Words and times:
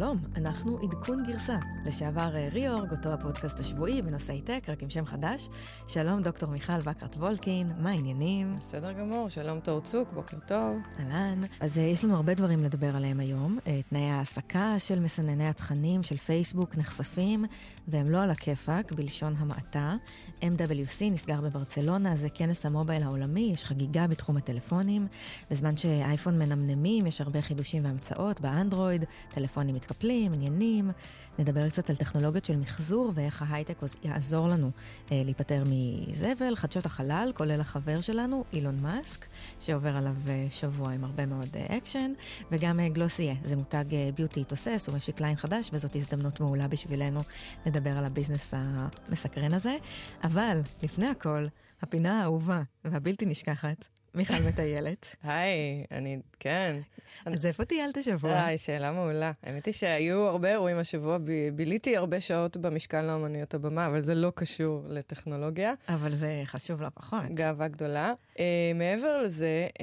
שלום, 0.00 0.18
אנחנו 0.36 0.78
עדכון 0.82 1.22
גרסה. 1.26 1.56
לשעבר 1.86 2.36
אה, 2.36 2.48
ריאורג, 2.52 2.90
אותו 2.90 3.12
הפודקאסט 3.12 3.60
השבועי 3.60 4.02
בנושאי 4.02 4.40
טק, 4.40 4.68
רק 4.68 4.82
עם 4.82 4.90
שם 4.90 5.06
חדש. 5.06 5.48
שלום, 5.88 6.22
דוקטור 6.22 6.50
מיכל 6.50 6.72
וקרת 6.84 7.16
וולקין, 7.16 7.72
מה 7.78 7.90
העניינים? 7.90 8.56
בסדר 8.58 8.92
גמור, 8.92 9.28
שלום 9.28 9.60
תור 9.60 9.80
צוק, 9.80 10.12
בוקר 10.12 10.36
טוב. 10.46 10.76
אהלן. 11.02 11.42
אז 11.60 11.76
uh, 11.76 11.80
יש 11.80 12.04
לנו 12.04 12.16
הרבה 12.16 12.34
דברים 12.34 12.64
לדבר 12.64 12.96
עליהם 12.96 13.20
היום. 13.20 13.58
Uh, 13.58 13.68
תנאי 13.88 14.10
העסקה 14.10 14.74
של 14.78 15.00
מסנני 15.00 15.48
התכנים 15.48 16.02
של 16.02 16.16
פייסבוק 16.16 16.76
נחשפים, 16.76 17.44
והם 17.88 18.10
לא 18.10 18.22
על 18.22 18.30
הכיפאק, 18.30 18.92
בלשון 18.92 19.34
המעטה. 19.38 19.96
MWC 20.40 21.04
נסגר 21.10 21.40
בברצלונה, 21.40 22.16
זה 22.16 22.28
כנס 22.28 22.66
המובייל 22.66 23.02
העולמי, 23.02 23.50
יש 23.54 23.64
חגיגה 23.64 24.06
בתחום 24.06 24.36
הטלפונים. 24.36 25.06
בזמן 25.50 25.76
שאייפון 25.76 26.38
מנמנמים, 26.38 27.06
יש 27.06 27.20
הרבה 27.20 27.42
חידושים 27.42 27.84
והמצאות 27.84 28.40
באנדרואיד, 28.40 29.04
טלפונים 29.30 29.76
מתקפלים, 29.90 30.32
עניינים. 30.32 30.90
נדבר 31.38 31.68
קצת 31.68 31.90
על 31.90 31.96
טכנולוגיות 31.96 32.44
של 32.44 32.56
מחזור 32.56 33.12
ואיך 33.14 33.44
ההייטק 33.48 33.78
יעזור 34.02 34.48
לנו 34.48 34.70
אה, 35.12 35.22
להיפטר 35.24 35.64
מזבל, 35.66 36.56
חדשות 36.56 36.86
החלל, 36.86 37.32
כולל 37.34 37.60
החבר 37.60 38.00
שלנו, 38.00 38.44
אילון 38.52 38.80
מאסק, 38.80 39.26
שעובר 39.60 39.96
עליו 39.96 40.14
אה, 40.28 40.46
שבוע 40.50 40.92
עם 40.92 41.04
הרבה 41.04 41.26
מאוד 41.26 41.48
אה, 41.56 41.76
אקשן, 41.76 42.12
וגם 42.50 42.80
אה, 42.80 42.88
גלוסייה, 42.88 43.34
זה 43.44 43.56
מותג 43.56 43.84
אה, 43.92 44.10
ביוטי 44.14 44.44
תוסס, 44.44 44.84
הוא 44.88 44.96
משיק 44.96 45.20
ליין 45.20 45.36
חדש, 45.36 45.70
וזאת 45.72 45.96
הזדמנות 45.96 46.40
מעולה 46.40 46.68
בשבילנו 46.68 47.22
לדבר 47.66 47.98
על 47.98 48.04
הביזנס 48.04 48.54
המסקרן 48.56 49.54
הזה. 49.54 49.76
אבל, 50.24 50.60
לפני 50.82 51.06
הכל, 51.06 51.46
הפינה 51.82 52.20
האהובה 52.20 52.62
והבלתי 52.84 53.26
נשכחת, 53.26 53.88
מיכל 54.14 54.34
מטיילת. 54.48 55.16
היי, 55.22 55.84
אני, 55.90 56.18
כן. 56.40 56.80
אז 57.26 57.46
איפה 57.46 57.64
טיילת 57.64 57.96
השבוע? 57.96 58.44
היי, 58.44 58.58
שאלה 58.58 58.92
מעולה. 58.92 59.32
האמת 59.42 59.66
היא 59.66 59.74
שהיו 59.74 60.26
הרבה 60.26 60.50
אירועים 60.50 60.76
השבוע, 60.76 61.18
ביליתי 61.54 61.96
הרבה 61.96 62.20
שעות 62.20 62.56
במשכן 62.56 63.04
לאמנויות 63.04 63.54
הבמה, 63.54 63.86
אבל 63.86 64.00
זה 64.00 64.14
לא 64.14 64.32
קשור 64.34 64.82
לטכנולוגיה. 64.88 65.74
אבל 65.88 66.14
זה 66.14 66.42
חשוב 66.46 66.82
לא 66.82 66.88
פחות. 66.94 67.22
גאווה 67.34 67.68
גדולה. 67.68 68.12
Uh, 68.34 68.40
מעבר 68.74 69.22
לזה, 69.22 69.68
uh, 69.72 69.80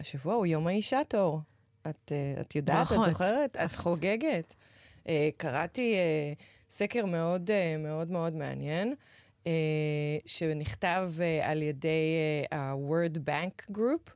השבוע 0.00 0.34
הוא 0.34 0.46
יום 0.46 0.66
האישה 0.66 1.00
תור. 1.08 1.40
את, 1.82 2.12
uh, 2.36 2.40
את 2.40 2.56
יודעת, 2.56 2.88
ברכות. 2.88 3.06
את 3.08 3.12
זוכרת? 3.12 3.56
את 3.56 3.72
חוגגת. 3.72 4.54
Uh, 5.04 5.08
קראתי 5.36 5.94
uh, 5.94 6.42
סקר 6.70 7.06
מאוד 7.06 7.50
uh, 7.50 7.82
מאוד 7.82 8.10
מאוד 8.10 8.32
מעניין. 8.34 8.94
Uh, 9.44 9.48
שנכתב 10.26 11.12
uh, 11.18 11.44
על 11.44 11.62
ידי 11.62 12.16
uh, 12.50 12.54
ה-Word 12.54 13.16
Bank 13.28 13.76
Group, 13.76 14.10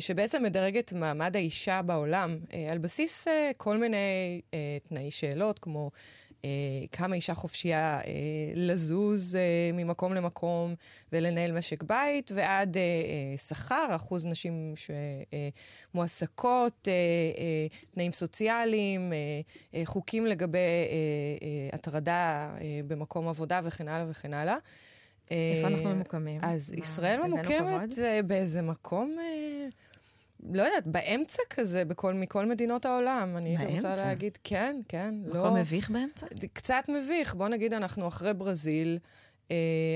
שבעצם 0.00 0.42
מדרג 0.42 0.76
את 0.76 0.92
מעמד 0.92 1.36
האישה 1.36 1.82
בעולם 1.82 2.38
על 2.70 2.78
בסיס 2.78 3.26
כל 3.56 3.76
מיני 3.76 4.40
תנאי 4.88 5.10
שאלות, 5.10 5.58
כמו 5.58 5.90
כמה 6.92 7.14
אישה 7.14 7.34
חופשייה 7.34 8.00
uh, 8.00 8.06
לזוז 8.54 9.34
uh, 9.34 9.76
ממקום 9.76 10.14
למקום 10.14 10.74
ולנהל 11.12 11.52
משק 11.52 11.82
בית, 11.82 12.32
ועד 12.34 12.76
uh, 12.76 12.78
uh, 12.78 13.40
שכר, 13.40 13.86
אחוז 13.96 14.26
נשים 14.26 14.74
שמועסקות, 15.94 16.88
uh, 16.88 17.36
uh, 17.36 17.94
תנאים 17.94 18.12
סוציאליים, 18.12 19.12
uh, 19.12 19.14
uh, 19.74 19.76
חוקים 19.84 20.26
לגבי 20.26 20.58
uh, 20.58 20.90
uh, 21.72 21.74
הטרדה 21.74 22.50
uh, 22.58 22.62
במקום 22.86 23.28
עבודה 23.28 23.60
וכן 23.64 23.88
הלאה 23.88 24.10
וכן 24.10 24.34
הלאה. 24.34 24.56
איפה 25.30 25.68
אנחנו 25.68 25.94
ממוקמים? 25.94 26.40
אז 26.42 26.74
ישראל 26.76 27.26
ממוקמת 27.26 27.94
באיזה 28.26 28.62
מקום, 28.62 29.16
לא 30.52 30.62
יודעת, 30.62 30.86
באמצע 30.86 31.42
כזה, 31.50 31.84
בכל, 31.84 32.14
מכל 32.14 32.46
מדינות 32.46 32.86
העולם. 32.86 33.36
אני 33.36 33.56
הייתי 33.56 33.76
רוצה 33.76 33.94
להגיד, 33.94 34.38
כן, 34.44 34.80
כן. 34.88 35.14
מקום 35.26 35.34
לא, 35.34 35.54
מביך 35.54 35.90
באמצע? 35.90 36.26
קצת 36.52 36.84
מביך. 36.88 37.34
בוא 37.34 37.48
נגיד, 37.48 37.72
אנחנו 37.72 38.08
אחרי 38.08 38.34
ברזיל, 38.34 38.98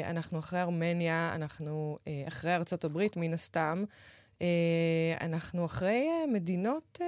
אנחנו 0.05 0.39
אחרי 0.39 0.61
ארמניה, 0.61 1.33
אנחנו 1.35 1.99
אחרי 2.29 2.55
ארצות 2.55 2.85
הברית, 2.85 3.17
מן 3.17 3.35
הסתם. 3.35 3.85
אנחנו 5.21 5.67
אחרי 5.67 6.09
מדינות... 6.33 6.99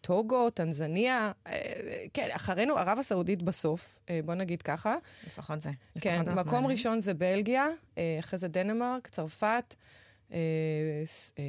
טוגו, 0.00 0.50
טנזניה, 0.50 1.32
כן, 2.14 2.28
אחרינו 2.32 2.76
ערב 2.76 2.98
הסעודית 2.98 3.42
בסוף, 3.42 4.00
בוא 4.24 4.34
נגיד 4.34 4.62
ככה. 4.62 4.96
לפחות 5.26 5.60
זה. 5.60 5.70
כן, 6.00 6.22
לפחות 6.22 6.46
מקום 6.46 6.66
ראשון 6.66 7.00
זה 7.00 7.14
בלגיה, 7.14 7.68
אחרי 8.20 8.38
זה 8.38 8.48
דנמרק, 8.48 9.08
צרפת, 9.08 9.74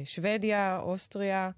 שוודיה, 0.04 0.80
אוסטריה, 0.80 1.50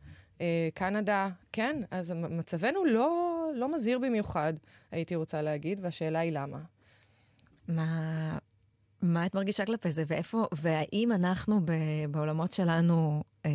קנדה, 0.75 1.29
כן, 1.53 1.83
אז 1.91 2.11
מצבנו 2.11 2.85
לא, 2.85 3.49
לא 3.55 3.75
מזהיר 3.75 3.99
במיוחד, 3.99 4.53
הייתי 4.91 5.17
רוצה 5.17 5.43
להגיד, 5.43 5.81
והשאלה 5.83 6.19
היא 6.19 6.33
למה. 6.33 6.59
מה, 7.69 8.39
מה 9.03 9.27
את 9.27 9.35
מרגישה 9.35 9.67
כלפי 9.67 9.91
זה, 9.91 10.05
ואיפה, 10.07 10.47
והאם 10.53 11.13
אנחנו 11.13 11.61
בעולמות 12.11 12.53
שלנו, 12.53 13.23
אה, 13.47 13.51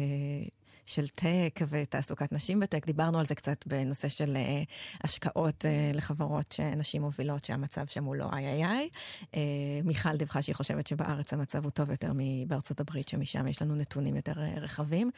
של 0.88 1.08
טק 1.08 1.60
ותעסוקת 1.70 2.32
נשים 2.32 2.60
בטק, 2.60 2.86
דיברנו 2.86 3.20
על 3.20 3.26
זה 3.26 3.36
קצת 3.36 3.68
בנושא 3.68 4.08
של 4.08 4.36
uh, 4.36 4.66
השקעות 5.04 5.66
uh, 5.66 5.98
לחברות 5.98 6.52
שנשים 6.52 7.02
מובילות, 7.02 7.46
שהמצב 7.46 7.86
שם 7.88 8.04
הוא 8.04 8.16
לא 8.16 8.26
איי 8.34 8.48
איי 8.48 8.66
איי. 8.66 8.90
Uh, 9.22 9.38
מיכל 9.84 10.18
דיווחה 10.18 10.42
שהיא 10.42 10.56
חושבת 10.56 10.88
שבארץ 10.88 11.34
המצב 11.34 11.64
הוא 11.64 11.72
טוב 11.72 11.90
יותר 11.90 12.12
מבארצות 12.16 12.80
הברית, 12.80 13.10
שמשם 13.10 13.48
יש 13.48 13.62
לנו 13.62 13.76
נתונים 13.76 14.16
יותר 14.16 14.34
רחבים. 14.62 15.12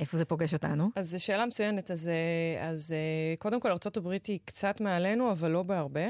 איפה 0.00 0.16
זה 0.16 0.24
פוגש 0.24 0.52
אותנו? 0.52 0.90
אז 0.96 1.10
זו 1.10 1.24
שאלה 1.24 1.46
מצוינת. 1.46 1.90
אז, 1.90 2.10
אז 2.60 2.94
קודם 3.38 3.60
כל, 3.60 3.70
ארה"ב 3.70 4.08
היא 4.26 4.38
קצת 4.44 4.80
מעלינו, 4.80 5.32
אבל 5.32 5.50
לא 5.50 5.62
בהרבה. 5.62 6.08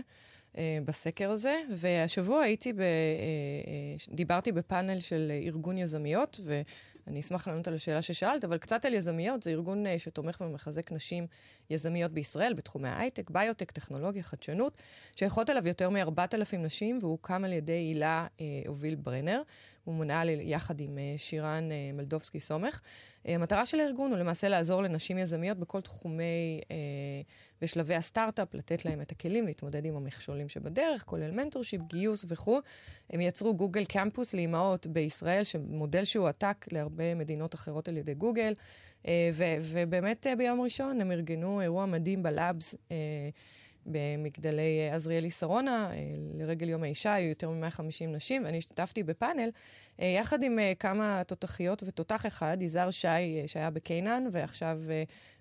בסקר 0.84 1.30
הזה, 1.30 1.60
והשבוע 1.76 2.42
הייתי, 2.42 2.72
ב, 2.72 2.82
דיברתי 4.08 4.52
בפאנל 4.52 5.00
של 5.00 5.32
ארגון 5.46 5.78
יזמיות, 5.78 6.40
ואני 7.06 7.20
אשמח 7.20 7.48
לענות 7.48 7.68
על 7.68 7.74
השאלה 7.74 8.02
ששאלת, 8.02 8.44
אבל 8.44 8.58
קצת 8.58 8.84
על 8.84 8.94
יזמיות, 8.94 9.42
זה 9.42 9.50
ארגון 9.50 9.84
שתומך 9.98 10.40
ומחזק 10.40 10.92
נשים 10.92 11.26
יזמיות 11.70 12.12
בישראל, 12.12 12.54
בתחומי 12.54 12.88
ההייטק, 12.88 13.30
ביוטק, 13.30 13.70
טכנולוגיה, 13.70 14.22
חדשנות, 14.22 14.78
שייכות 15.16 15.50
אליו 15.50 15.68
יותר 15.68 15.90
מ-4,000 15.90 16.56
נשים, 16.58 16.98
והוא 17.00 17.10
הוקם 17.10 17.44
על 17.44 17.52
ידי 17.52 17.72
הילה 17.72 18.26
הוביל 18.66 18.94
ברנר, 18.94 19.42
הוא 19.84 19.94
מונה 19.94 20.22
יחד 20.24 20.80
עם 20.80 20.98
שירן 21.16 21.68
מלדובסקי 21.94 22.40
סומך. 22.40 22.80
המטרה 23.24 23.66
של 23.66 23.80
הארגון 23.80 24.10
הוא 24.10 24.18
למעשה 24.18 24.48
לעזור 24.48 24.82
לנשים 24.82 25.18
יזמיות 25.18 25.58
בכל 25.58 25.80
תחומי 25.80 26.60
ושלבי 27.62 27.94
הסטארט-אפ, 27.94 28.54
לתת 28.54 28.84
להם 28.84 29.00
את 29.00 29.12
הכלים 29.12 29.46
להתמודד 29.46 29.84
עם 29.84 29.96
המכשולים 29.96 30.48
שבדרך, 30.48 31.04
כולל 31.04 31.30
מנטורשיפ, 31.30 31.80
גיוס 31.88 32.24
וכו'. 32.28 32.60
הם 33.10 33.20
יצרו 33.20 33.56
גוגל 33.56 33.84
קמפוס 33.84 34.34
לאימהות 34.34 34.86
בישראל, 34.86 35.42
מודל 35.68 36.04
שהועתק 36.04 36.66
להרבה 36.72 37.14
מדינות 37.14 37.54
אחרות 37.54 37.88
על 37.88 37.96
ידי 37.96 38.14
גוגל, 38.14 38.54
ו- 39.08 39.56
ובאמת 39.62 40.26
ביום 40.38 40.60
ראשון 40.60 41.00
הם 41.00 41.12
ארגנו 41.12 41.60
אירוע 41.60 41.86
מדהים 41.86 42.22
ב 42.22 42.31
labs. 42.31 42.74
במגדלי 43.86 44.90
עזריאלי 44.92 45.30
שרונה, 45.30 45.90
לרגל 46.34 46.68
יום 46.68 46.82
האישה, 46.82 47.14
היו 47.14 47.28
יותר 47.28 47.50
מ-150 47.50 48.06
נשים, 48.08 48.44
ואני 48.44 48.58
השתתפתי 48.58 49.02
בפאנל, 49.02 49.50
יחד 50.00 50.42
עם 50.42 50.58
כמה 50.78 51.22
תותחיות 51.26 51.82
ותותח 51.86 52.26
אחד, 52.26 52.56
יזהר 52.60 52.90
שי, 52.90 53.08
שהיה 53.46 53.70
בקיינן, 53.70 54.24
ועכשיו 54.32 54.78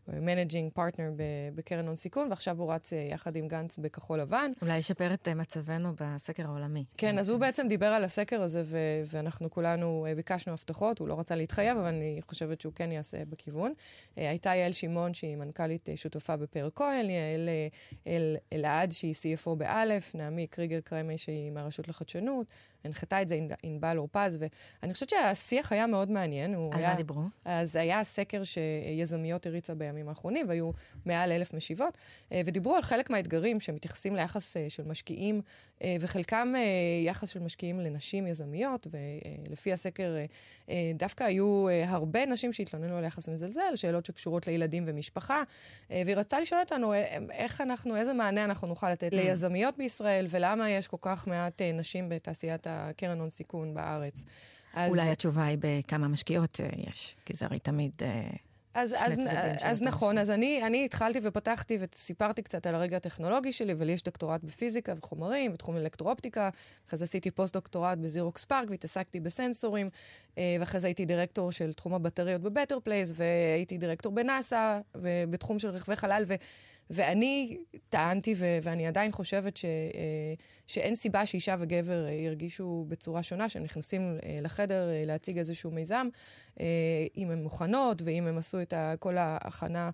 managing 0.08 0.72
partner 0.74 1.12
בקרן 1.56 1.88
הון 1.88 1.96
סיכון, 1.96 2.28
ועכשיו 2.30 2.59
הוא 2.59 2.74
רץ 2.74 2.92
יחד 2.92 3.36
עם 3.36 3.47
גנץ 3.47 3.78
בכחול 3.78 4.20
לבן. 4.20 4.52
אולי 4.62 4.78
ישפר 4.78 5.14
את 5.14 5.28
מצבנו 5.28 5.94
בסקר 6.02 6.44
העולמי. 6.46 6.84
כן, 6.97 7.17
אז 7.17 7.29
הוא 7.29 7.40
בעצם 7.40 7.67
דיבר 7.67 7.85
על 7.85 8.03
הסקר 8.03 8.41
הזה, 8.41 8.64
ו- 8.66 9.03
ואנחנו 9.06 9.50
כולנו 9.50 10.06
ביקשנו 10.16 10.53
הבטחות, 10.53 11.00
הוא 11.00 11.08
לא 11.08 11.20
רצה 11.20 11.35
להתחייב, 11.35 11.78
אבל 11.78 11.88
אני 11.88 12.20
חושבת 12.28 12.61
שהוא 12.61 12.73
כן 12.73 12.91
יעשה 12.91 13.26
בכיוון. 13.29 13.73
הייתה 14.16 14.56
יעל 14.56 14.72
שמעון, 14.72 15.14
שהיא 15.14 15.38
מנכ"לית 15.38 15.90
שותפה 15.96 16.38
בפרל 16.38 16.70
כהן, 16.76 17.09
יעל 17.09 17.50
אל, 18.08 18.38
אלעד, 18.53 18.91
שהיא 18.91 19.14
CFO 19.14 19.56
באלף, 19.56 20.16
נעמי 20.16 20.47
קריגר 20.47 20.79
קרמי, 20.79 21.17
שהיא 21.17 21.52
מהרשות 21.52 21.88
לחדשנות, 21.88 22.47
הנחתה 22.84 23.22
את 23.22 23.28
זה 23.28 23.40
ענבל 23.64 23.97
אורפז, 23.97 24.40
ואני 24.81 24.93
חושבת 24.93 25.09
שהשיח 25.09 25.72
היה 25.72 25.87
מאוד 25.87 26.11
מעניין. 26.11 26.53
על 26.53 26.79
היה, 26.79 26.90
מה 26.90 26.96
דיברו? 26.96 27.22
אז 27.46 27.76
היה 27.76 28.03
סקר 28.03 28.41
שיזמיות 28.43 29.46
הריצה 29.46 29.73
בימים 29.73 30.09
האחרונים, 30.09 30.46
והיו 30.49 30.72
מעל 31.05 31.31
אלף 31.31 31.53
משיבות, 31.53 31.97
ודיברו 32.31 32.76
על 32.76 32.81
חלק 32.81 33.09
מהאתגרים 33.09 33.59
שמתייחסים 33.59 34.16
ליחס 34.16 34.55
של 34.70 34.84
משקיעים, 34.84 35.41
וחלקם 35.99 36.53
יחס 37.05 37.29
של 37.29 37.40
משקיעים 37.40 37.79
לנשים 37.79 38.28
יזמיות, 38.28 38.87
ולפי 39.47 39.73
הסקר 39.73 40.16
דווקא 40.96 41.23
היו 41.23 41.66
הרבה 41.85 42.25
נשים 42.25 42.53
שהתלוננו 42.53 42.97
על 42.97 43.03
יחס 43.03 43.29
מזלזל, 43.29 43.75
שאלות 43.75 44.05
שקשורות 44.05 44.47
לילדים 44.47 44.84
ומשפחה, 44.87 45.43
והיא 45.90 46.16
רצתה 46.16 46.40
לשאול 46.40 46.61
אותנו 46.61 46.93
איך 47.32 47.61
אנחנו, 47.61 47.96
איזה 47.96 48.14
מענה 48.14 48.46
אנחנו 48.46 48.67
נוכל 48.67 48.91
לתת 48.91 49.14
ליזמיות 49.14 49.78
בישראל, 49.78 50.25
ולמה 50.29 50.70
יש 50.70 50.87
כל 50.87 50.97
כך 51.02 51.28
מעט 51.28 51.61
נשים 51.61 52.09
בתעשיית 52.09 52.67
הקרן 52.70 53.20
הון 53.20 53.30
סיכון 53.30 53.74
בארץ. 53.74 54.24
אז... 54.74 54.92
אולי 54.92 55.10
התשובה 55.10 55.46
היא 55.46 55.58
בכמה 55.62 56.08
משקיעות 56.08 56.60
יש, 56.88 57.16
כי 57.26 57.34
זה 57.34 57.46
הרי 57.46 57.60
תמיד... 57.60 57.92
אז, 58.74 58.96
אז, 59.00 59.20
אז 59.62 59.82
נכון, 59.82 60.18
אז 60.18 60.32
אני, 60.32 60.64
אני 60.64 60.86
התחלתי 60.86 61.20
ופתחתי 61.24 61.78
וסיפרתי 61.82 62.42
קצת 62.42 62.68
על 62.68 62.76
הרגע 62.76 62.98
הטכנולוגי 62.98 63.52
שלי, 63.52 63.74
ולי 63.78 63.92
יש 63.92 64.04
דוקטורט 64.04 64.44
בפיזיקה 64.44 64.94
וחומרים, 64.98 65.54
בתחום 65.54 65.78
אלקטרואופטיקה, 65.78 66.50
אחרי 66.88 67.00
זה 67.00 67.06
עשיתי 67.06 67.32
פוסט-דוקטורט 67.32 67.98
בזירוקס 67.98 68.46
PARC 68.46 68.70
והתעסקתי 68.70 69.20
בסנסורים, 69.20 69.90
אה, 70.38 70.58
ואחרי 70.60 70.80
זה 70.80 70.88
הייתי 70.88 71.06
דירקטור 71.06 71.52
של 71.52 71.74
תחום 71.74 71.94
הבטריות 71.94 72.42
בבטר 72.42 72.80
פלייס, 72.80 73.14
והייתי 73.16 73.78
דירקטור 73.78 74.12
בנאסא, 74.12 74.80
בתחום 75.30 75.60
של 75.60 75.70
רכבי 75.70 75.96
חלל, 75.96 76.24
ו... 76.28 76.36
ואני 76.90 77.58
טענתי, 77.90 78.34
ו- 78.38 78.58
ואני 78.62 78.88
עדיין 78.88 79.12
חושבת 79.12 79.58
ש- 79.58 79.66
אה, 79.66 80.34
שאין 80.68 80.96
סיבה 80.96 81.26
שאישה 81.26 81.56
וגבר 81.59 82.06
אה, 82.06 82.12
ירגישו 82.12 82.86
בצורה 82.88 83.24
שונה, 83.24 83.50
שהם 83.50 83.64
נכנסים 83.64 84.18
אה, 84.24 84.38
לחדר 84.41 84.88
להציג 85.06 85.38
איזשהו 85.38 85.72
מיזם, 85.72 86.08
אם 87.18 87.32
הן 87.32 87.44
מוכנות 87.44 88.02
ואם 88.06 88.28
הם 88.28 88.38
עשו 88.38 88.62
את 88.62 88.74
כל 89.00 89.18
ההכנה 89.18 89.90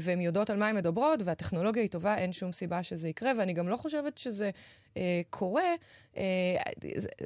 והן 0.00 0.20
יודעות 0.20 0.50
על 0.50 0.56
מה 0.56 0.68
הן 0.68 0.76
מדברות, 0.76 1.22
והטכנולוגיה 1.24 1.82
היא 1.82 1.90
טובה, 1.90 2.18
אין 2.18 2.32
שום 2.32 2.52
סיבה 2.52 2.82
שזה 2.82 3.08
יקרה, 3.08 3.32
ואני 3.38 3.52
גם 3.52 3.68
לא 3.68 3.76
חושבת 3.76 4.18
שזה 4.18 4.50
אה, 4.96 5.20
קורה. 5.30 5.74
אה, 6.16 6.22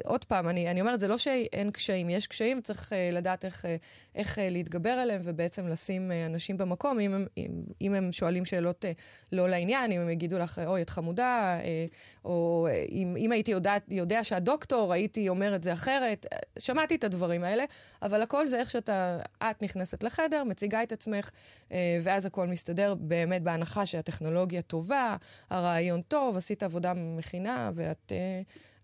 עוד 0.05 0.25
פעם, 0.25 0.49
אני, 0.49 0.71
אני 0.71 0.81
אומרת, 0.81 0.99
זה 0.99 1.07
לא 1.07 1.17
שאין 1.17 1.71
קשיים, 1.71 2.09
יש 2.09 2.27
קשיים, 2.27 2.61
צריך 2.61 2.93
אה, 2.93 3.09
לדעת 3.11 3.45
איך, 3.45 3.65
אה, 3.65 3.75
איך 4.15 4.39
אה, 4.39 4.49
להתגבר 4.49 4.89
עליהם 4.89 5.21
ובעצם 5.23 5.67
לשים 5.67 6.11
אה, 6.11 6.25
אנשים 6.25 6.57
במקום, 6.57 6.99
אם 6.99 7.13
הם, 7.13 7.25
אם, 7.37 7.47
אם 7.81 7.93
הם 7.93 8.11
שואלים 8.11 8.45
שאלות 8.45 8.85
אה, 8.85 8.91
לא 9.31 9.49
לעניין, 9.49 9.91
אם 9.91 10.01
הם 10.01 10.09
יגידו 10.09 10.37
לך, 10.37 10.61
אוי, 10.65 10.81
את 10.81 10.89
חמודה, 10.89 11.59
אה, 11.63 11.85
או 12.25 12.67
אה, 12.71 12.85
אם, 12.89 13.15
אם 13.17 13.31
הייתי 13.31 13.51
יודע, 13.51 13.75
יודע 13.89 14.23
שהדוקטור, 14.23 14.93
הייתי 14.93 15.29
אומר 15.29 15.55
את 15.55 15.63
זה 15.63 15.73
אחרת. 15.73 16.25
שמעתי 16.59 16.95
את 16.95 17.03
הדברים 17.03 17.43
האלה, 17.43 17.63
אבל 18.01 18.21
הכל 18.21 18.47
זה 18.47 18.59
איך 18.59 18.71
שאתה, 18.71 19.19
את 19.43 19.63
נכנסת 19.63 20.03
לחדר, 20.03 20.43
מציגה 20.43 20.83
את 20.83 20.91
עצמך, 20.91 21.29
אה, 21.71 21.99
ואז 22.01 22.25
הכל 22.25 22.47
מסתדר 22.47 22.95
באמת 22.95 23.41
בהנחה 23.41 23.85
שהטכנולוגיה 23.85 24.61
טובה, 24.61 25.15
הרעיון 25.49 26.01
טוב, 26.01 26.37
עשית 26.37 26.63
עבודה 26.63 26.93
מכינה, 26.95 27.60
ואת, 27.75 28.11
אה, 28.11 28.41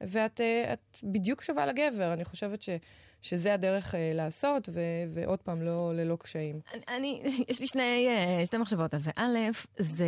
ואת 0.07 0.41
את 0.73 0.97
בדיוק 1.03 1.41
שווה 1.41 1.65
לגבר. 1.65 2.13
אני 2.13 2.25
חושבת 2.25 2.61
ש... 2.61 2.69
שזה 3.21 3.53
הדרך 3.53 3.93
uh, 3.93 3.97
לעשות, 4.13 4.69
ו- 4.73 4.79
ועוד 5.09 5.39
פעם, 5.39 5.61
לא 5.61 5.91
ללא 5.95 6.15
קשיים. 6.15 6.59
אני, 6.73 6.81
אני 7.23 7.43
יש 7.49 7.59
לי 7.59 7.67
שני, 7.67 8.07
שתי 8.45 8.57
מחשבות 8.57 8.93
על 8.93 8.99
זה. 8.99 9.11
א', 9.15 9.37
זה 9.77 10.05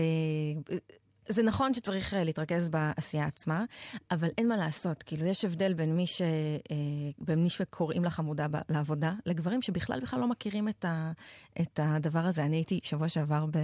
זה 1.32 1.44
נכון 1.44 1.74
שצריך 1.74 2.14
אה, 2.14 2.24
להתרכז 2.24 2.70
בעשייה 2.70 3.26
עצמה, 3.26 3.66
אבל 4.12 4.28
אין 4.38 4.48
מה 4.48 4.58
לעשות. 4.58 5.04
כאילו, 5.04 5.26
יש 5.26 5.46
הבדל 5.46 5.74
בין 5.74 5.96
מי, 5.96 6.08
ש, 6.08 6.22
אה, 6.22 6.76
בין 7.20 7.44
מי 7.44 7.50
שקוראים 7.50 8.06
לך 8.06 8.20
עמודה 8.20 8.48
לעבודה, 8.70 9.14
לגברים 9.26 9.62
שבכלל 9.62 10.00
בכלל 10.00 10.20
לא 10.20 10.28
מכירים 10.28 10.70
את, 10.70 10.86
ה, 10.86 11.12
את 11.62 11.80
הדבר 11.84 12.20
הזה. 12.20 12.44
אני 12.44 12.56
הייתי 12.56 12.80
שבוע 12.84 13.10
שעבר 13.10 13.46
ב, 13.46 13.58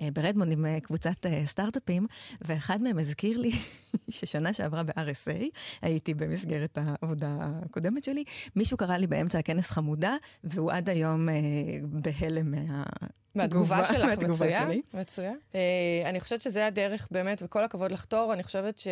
אה, 0.00 0.08
ברדמונד 0.12 0.52
עם 0.52 0.80
קבוצת 0.80 1.26
סטארט-אפים, 1.44 2.06
ואחד 2.40 2.82
מהם 2.82 2.98
הזכיר 2.98 3.38
לי 3.38 3.50
ששנה 4.08 4.52
שעברה 4.52 4.82
ב-RSA, 4.82 5.44
הייתי 5.82 6.14
במסגרת 6.14 6.78
העבודה 6.82 7.36
הקודמת 7.40 8.04
שלי, 8.04 8.24
מישהו 8.56 8.76
קרא 8.76 8.96
לי 8.96 9.06
באמצע 9.06 9.38
הכנס 9.38 9.70
חמודה, 9.70 10.16
והוא 10.44 10.72
עד 10.72 10.88
היום 10.88 11.28
אה, 11.28 11.34
מה... 12.44 12.82
מהתגובה 13.34 13.84
שלך, 13.84 14.18
מצוין. 14.18 14.80
מצוין. 14.94 15.38
אה, 15.54 15.60
אני 16.04 16.20
חושבת 16.20 16.40
שזה 16.40 16.66
הדרך 16.66 17.08
באמת, 17.10 17.42
וכל 17.44 17.64
הכבוד 17.64 17.92
לחתור, 17.92 18.32
אני 18.32 18.42
חושבת 18.42 18.78
ש... 18.78 18.88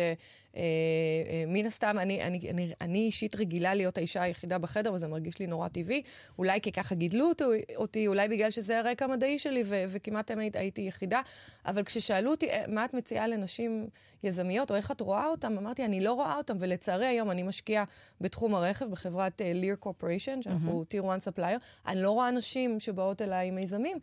אה, 0.55 0.61
אה, 0.61 1.43
מן 1.47 1.65
הסתם, 1.65 1.97
אני, 1.99 2.23
אני, 2.23 2.49
אני, 2.49 2.71
אני 2.81 2.99
אישית 2.99 3.35
רגילה 3.35 3.73
להיות 3.73 3.97
האישה 3.97 4.21
היחידה 4.21 4.57
בחדר, 4.57 4.93
וזה 4.93 5.07
מרגיש 5.07 5.39
לי 5.39 5.47
נורא 5.47 5.67
טבעי. 5.67 6.01
אולי 6.37 6.61
כי 6.61 6.71
ככה 6.71 6.95
גידלו 6.95 7.29
אותי, 7.29 7.43
אותי 7.75 8.07
אולי 8.07 8.27
בגלל 8.27 8.51
שזה 8.51 8.79
הרקע 8.79 9.05
המדעי 9.05 9.39
שלי, 9.39 9.63
ו, 9.65 9.85
וכמעט 9.89 10.27
תמיד 10.27 10.57
הייתי 10.57 10.81
יחידה. 10.81 11.21
אבל 11.65 11.83
כששאלו 11.83 12.31
אותי, 12.31 12.49
אה, 12.49 12.63
מה 12.67 12.85
את 12.85 12.93
מציעה 12.93 13.27
לנשים 13.27 13.87
יזמיות, 14.23 14.71
או 14.71 14.75
איך 14.75 14.91
את 14.91 15.01
רואה 15.01 15.27
אותן, 15.27 15.57
אמרתי, 15.57 15.85
אני 15.85 16.01
לא 16.01 16.13
רואה 16.13 16.37
אותן, 16.37 16.57
ולצערי 16.59 17.05
היום 17.05 17.31
אני 17.31 17.43
משקיעה 17.43 17.83
בתחום 18.21 18.55
הרכב, 18.55 18.91
בחברת 18.91 19.41
ליר 19.45 19.73
uh, 19.73 19.77
corporation, 19.77 20.41
שאנחנו 20.41 20.81
mm-hmm. 20.81 20.85
tier 20.85 21.11
1 21.11 21.19
supplier, 21.19 21.59
אני 21.87 22.01
לא 22.01 22.11
רואה 22.11 22.31
נשים 22.31 22.79
שבאות 22.79 23.21
אליי 23.21 23.47
עם 23.47 23.55
מיזמים. 23.55 23.97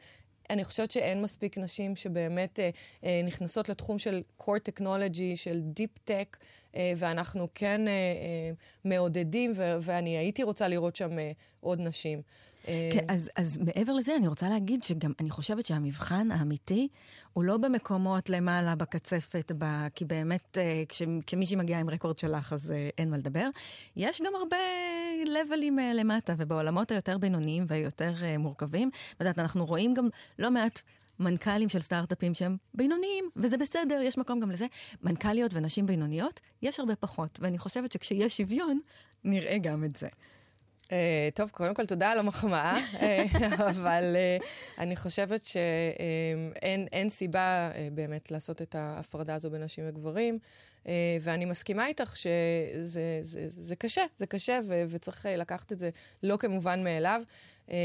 אני 0.51 0.65
חושבת 0.65 0.91
שאין 0.91 1.23
מספיק 1.23 1.59
נשים 1.59 1.97
שבאמת 1.97 2.61
אה, 2.61 2.71
אה, 3.05 3.21
נכנסות 3.25 3.69
לתחום 3.69 3.99
של 3.99 4.23
core 4.43 4.61
technology, 4.71 5.37
של 5.37 5.61
deep 5.81 6.11
tech, 6.11 6.37
אה, 6.77 6.93
ואנחנו 6.97 7.49
כן 7.55 7.89
אה, 7.89 7.93
אה, 7.93 8.51
מעודדים, 8.85 9.53
ו- 9.55 9.77
ואני 9.81 10.17
הייתי 10.17 10.43
רוצה 10.43 10.69
לראות 10.69 10.97
שם 10.97 11.19
אה, 11.19 11.31
עוד 11.61 11.81
נשים. 11.81 12.23
כן, 12.67 13.05
אז, 13.09 13.31
אז 13.37 13.59
מעבר 13.59 13.93
לזה, 13.93 14.17
אני 14.17 14.29
רוצה 14.29 14.49
להגיד 14.49 14.83
שגם 14.83 15.13
אני 15.21 15.31
חושבת 15.31 15.67
שהמבחן 15.67 16.31
האמיתי 16.31 16.89
הוא 17.33 17.45
לא 17.45 17.57
במקומות 17.57 18.31
למעלה, 18.31 18.75
בקצפת, 18.75 19.53
ב... 19.59 19.89
כי 19.95 20.05
באמת 20.05 20.59
אה, 20.59 20.83
כש, 20.89 21.03
כשמישהי 21.27 21.57
מגיעה 21.57 21.81
עם 21.81 21.91
רקורד 21.91 22.19
שלך 22.19 22.53
אז 22.53 22.71
אה, 22.71 22.89
אין 22.99 23.11
מה 23.11 23.17
לדבר. 23.17 23.49
יש 23.97 24.23
גם 24.23 24.33
הרבה 24.35 24.57
לבלים 25.27 25.79
אה, 25.79 25.95
למטה, 25.95 26.35
ובעולמות 26.39 26.91
היותר 26.91 27.19
בינוניים 27.19 27.65
והיותר 27.69 28.13
מורכבים, 28.39 28.91
ואת 29.21 29.39
אנחנו 29.39 29.67
רואים 29.67 29.95
גם 29.95 30.09
לא 30.39 30.51
מעט 30.51 30.81
מנכ"לים 31.19 31.69
של 31.69 31.81
סטארט-אפים 31.81 32.35
שהם 32.35 32.57
בינוניים, 32.75 33.31
וזה 33.37 33.57
בסדר, 33.57 34.01
יש 34.03 34.19
מקום 34.19 34.41
גם 34.41 34.51
לזה. 34.51 34.67
מנכ"ליות 35.03 35.55
ונשים 35.55 35.87
בינוניות, 35.87 36.41
יש 36.63 36.81
הרבה 36.81 36.97
פחות, 36.97 37.39
ואני 37.43 37.59
חושבת 37.59 37.93
שכשיש 37.93 38.37
שוויון, 38.37 38.81
נראה 39.25 39.59
גם 39.59 39.85
את 39.85 39.97
זה. 39.97 40.09
Uh, 40.85 40.91
טוב, 41.35 41.51
קודם 41.51 41.75
כל 41.75 41.87
תודה 41.87 42.11
על 42.11 42.19
המחמאה, 42.19 42.79
אה, 43.01 43.25
אבל 43.71 44.17
uh, 44.41 44.45
אני 44.79 44.97
חושבת 44.97 45.45
שאין 45.45 46.87
um, 47.07 47.09
סיבה 47.09 47.71
uh, 47.73 47.77
באמת 47.95 48.31
לעשות 48.31 48.63
את 48.63 48.75
ההפרדה 48.75 49.35
הזו 49.35 49.51
בין 49.51 49.63
נשים 49.63 49.85
וגברים, 49.89 50.39
uh, 50.85 50.87
ואני 51.21 51.45
מסכימה 51.45 51.87
איתך 51.87 52.17
שזה 52.17 53.19
זה, 53.23 53.47
זה 53.49 53.77
קשה, 53.77 54.03
זה 54.17 54.27
קשה, 54.27 54.61
ו- 54.69 54.85
וצריך 54.89 55.27
לקחת 55.31 55.73
את 55.73 55.79
זה 55.79 55.91
לא 56.23 56.37
כמובן 56.37 56.85
מאליו. 56.85 57.23
אמ, 57.71 57.77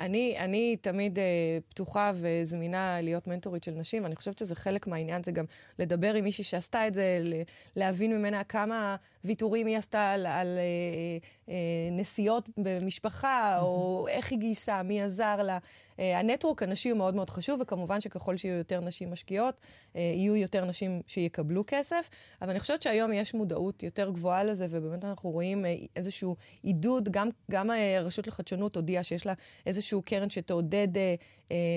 אני, 0.00 0.34
אני 0.38 0.76
תמיד 0.76 1.18
אה, 1.18 1.24
פתוחה 1.68 2.12
וזמינה 2.14 3.00
להיות 3.00 3.26
מנטורית 3.26 3.64
של 3.64 3.70
נשים, 3.70 4.02
ואני 4.02 4.16
חושבת 4.16 4.38
שזה 4.38 4.54
חלק 4.54 4.86
מהעניין, 4.86 5.22
זה 5.22 5.32
גם 5.32 5.44
לדבר 5.78 6.14
עם 6.14 6.24
מישהי 6.24 6.44
שעשתה 6.44 6.86
את 6.86 6.94
זה, 6.94 7.20
להבין 7.76 8.18
ממנה 8.18 8.44
כמה 8.44 8.96
ויתורים 9.24 9.66
היא 9.66 9.78
עשתה 9.78 10.10
על, 10.10 10.26
על 10.26 10.58
אה, 10.58 11.52
אה, 11.52 11.54
נסיעות 11.92 12.48
במשפחה, 12.56 13.58
או 13.60 14.06
איך 14.08 14.30
היא 14.30 14.38
גייסה, 14.38 14.82
מי 14.82 15.02
עזר 15.02 15.36
לה. 15.42 15.58
אה, 15.98 16.18
הנטרוק 16.18 16.62
הנשי 16.62 16.90
הוא 16.90 16.98
מאוד 16.98 17.14
מאוד 17.14 17.30
חשוב, 17.30 17.60
וכמובן 17.60 18.00
שככל 18.00 18.36
שיהיו 18.36 18.58
יותר 18.58 18.80
נשים 18.80 19.12
משקיעות, 19.12 19.60
אה, 19.96 20.00
יהיו 20.00 20.36
יותר 20.36 20.64
נשים 20.64 21.02
שיקבלו 21.06 21.64
כסף. 21.66 22.10
אבל 22.42 22.50
אני 22.50 22.60
חושבת 22.60 22.82
שהיום 22.82 23.12
יש 23.12 23.34
מודעות 23.34 23.82
יותר 23.82 24.10
גבוהה 24.10 24.44
לזה, 24.44 24.66
ובאמת 24.70 25.04
אנחנו 25.04 25.30
רואים 25.30 25.66
אה, 25.66 25.74
איזשהו 25.96 26.36
עידוד, 26.62 27.08
גם, 27.08 27.28
גם 27.50 27.70
הרשות 27.70 28.26
לחדשנות 28.26 28.76
הודיעה 28.76 29.02
שיש 29.04 29.26
לה 29.26 29.32
איזשהו 29.66 30.02
קרן 30.02 30.30
שתעודד 30.30 30.88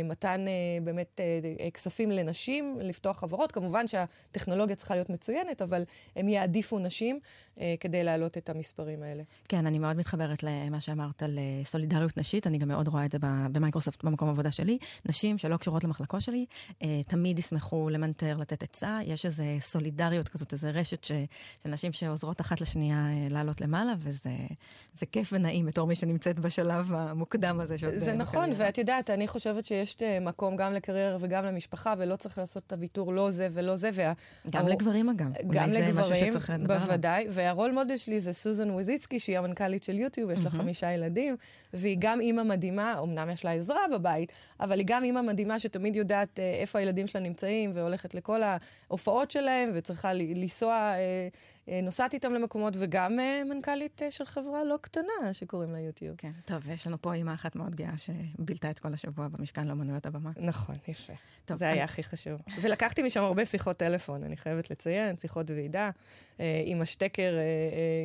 מתן 0.04 0.46
באמת 0.84 1.22
כספים 1.74 2.12
לנשים, 2.12 2.78
לפתוח 2.82 3.20
חברות. 3.20 3.52
כמובן 3.52 3.88
שהטכנולוגיה 3.88 4.76
צריכה 4.76 4.96
להיות 4.96 5.10
מצוינת, 5.10 5.62
אבל 5.62 5.84
הם 6.16 6.30
יעדיפו 6.30 6.80
נשים 6.80 7.20
כדי 7.80 8.04
להעלות 8.04 8.38
את 8.38 8.50
המספרים 8.50 9.04
האלה. 9.04 9.24
כן, 9.50 9.66
אני 9.66 9.80
מאוד 9.80 9.98
מתחברת 9.98 10.44
למה 10.44 10.82
שאמרת 10.82 11.24
על 11.24 11.40
סולידריות 11.64 12.18
נשית, 12.18 12.48
אני 12.48 12.58
גם 12.58 12.68
מאוד 12.68 12.88
רואה 12.88 13.06
את 13.06 13.12
זה 13.12 13.18
במייקרוסופט 13.52 14.04
במקום 14.08 14.30
עבודה 14.30 14.52
שלי, 14.52 14.78
נשים 15.06 15.38
שלא 15.38 15.58
קשורות 15.58 15.84
למחלקות 15.84 16.22
שלי, 16.22 16.46
אה, 16.84 17.02
תמיד 17.08 17.40
ישמחו 17.40 17.90
למנטר, 17.90 18.38
לתת 18.38 18.64
עצה. 18.64 19.00
יש 19.06 19.26
איזו 19.26 19.44
סולידריות 19.60 20.30
כזאת, 20.30 20.54
איזו 20.54 20.68
רשת 20.74 21.04
ש, 21.04 21.12
של 21.64 21.70
נשים 21.70 21.92
שעוזרות 21.92 22.42
אחת 22.42 22.62
לשנייה 22.62 23.06
אה, 23.08 23.28
לעלות 23.30 23.62
למעלה, 23.62 23.94
וזה 24.00 25.06
כיף 25.12 25.30
ונעים 25.34 25.66
בתור 25.66 25.88
מי 25.88 25.96
שנמצאת 25.96 26.40
בשלב 26.40 26.94
המוקדם 26.94 27.60
הזה. 27.60 27.76
זה 27.96 28.14
נכון, 28.14 28.50
ואת 28.56 28.78
יודעת, 28.78 29.10
אני 29.10 29.28
חושבת 29.28 29.66
שיש 29.66 29.96
אה, 30.02 30.20
מקום 30.20 30.56
גם 30.56 30.74
לקריירה 30.74 31.18
וגם 31.20 31.46
למשפחה, 31.46 31.94
ולא 31.98 32.16
צריך 32.16 32.38
לעשות 32.38 32.64
את 32.68 32.74
הוויתור 32.74 33.14
לא 33.14 33.32
זה 33.32 33.48
ולא 33.54 33.76
זה. 33.76 33.90
וה... 33.94 34.14
גם 34.50 34.66
הר... 34.66 34.72
לגברים 34.72 35.10
אגב. 35.10 35.28
גם 35.50 35.70
לגברים, 35.70 36.34
בוודאי. 36.68 37.28
והרול 37.30 37.72
מודל 37.72 37.98
שלי 37.98 38.20
זה 38.20 38.34
סוזן 38.34 38.70
וויזיצקי, 38.70 39.20
שהיא 39.20 39.38
המנכ"לית 39.38 39.84
של 39.84 39.98
יוטיוב, 39.98 40.32
יש 40.32 40.44
לה 40.44 40.50
חמישה 40.50 40.92
ילדים, 40.92 41.36
והיא 41.74 41.98
גם 42.00 42.22
אימא 42.22 42.44
מדהימה, 42.44 43.00
אמנם 43.04 43.30
יש 43.30 43.46
לה 43.46 43.52
עזרה 43.52 43.82
בבית, 43.98 44.32
אבל 44.60 44.80
היא 44.80 44.86
גם 44.88 45.04
אימא 45.04 45.22
מדהימה 45.22 45.60
שתמיד 45.60 45.96
יודעת 45.96 46.39
אה, 46.39 46.54
איפה 46.62 46.80
הילדים 46.80 47.08
שלה 47.08 47.22
נמצאים, 47.22 47.72
והולכת 47.74 48.13
לכל 48.13 48.42
ההופעות 48.44 49.32
שלהם, 49.32 49.72
וצריכה 49.74 50.13
לנסוע 50.13 50.74
אה, 50.75 51.27
אה, 51.70 51.80
נוסעת 51.84 52.13
איתם 52.13 52.34
למקומות, 52.34 52.74
וגם 52.77 53.20
מנכ"לית 53.46 54.01
של 54.10 54.25
חברה 54.25 54.63
לא 54.63 54.75
קטנה 54.82 55.34
שקוראים 55.34 55.72
לה 55.72 55.80
יוטיוב. 55.80 56.16
כן, 56.18 56.32
טוב, 56.46 56.68
יש 56.70 56.88
לנו 56.88 57.01
פה 57.01 57.13
אימא 57.13 57.34
אחת 57.34 57.56
מאוד 57.56 57.75
גאה 57.75 57.94
שבילתה 57.98 58.70
את 58.70 58.80
כל 58.80 58.94
השבוע 58.94 59.27
במשכן 59.27 59.68
לאמנויות 59.68 60.06
הבמה. 60.06 60.32
נכון, 60.38 60.75
יפה. 60.88 61.13
טוב, 61.46 61.58
זה 61.58 61.70
אני... 61.70 61.77
היה 61.77 61.84
הכי 61.84 62.04
חשוב. 62.04 62.42
ולקחתי 62.62 63.04
משם 63.04 63.22
הרבה 63.22 63.46
שיחות 63.46 63.77
טלפון, 63.77 64.24
אני 64.24 64.38
חייבת 64.38 64.72
לציין, 64.72 65.18
שיחות 65.18 65.50
ועידה, 65.50 65.89
עם 66.39 66.82
השטקר, 66.82 67.38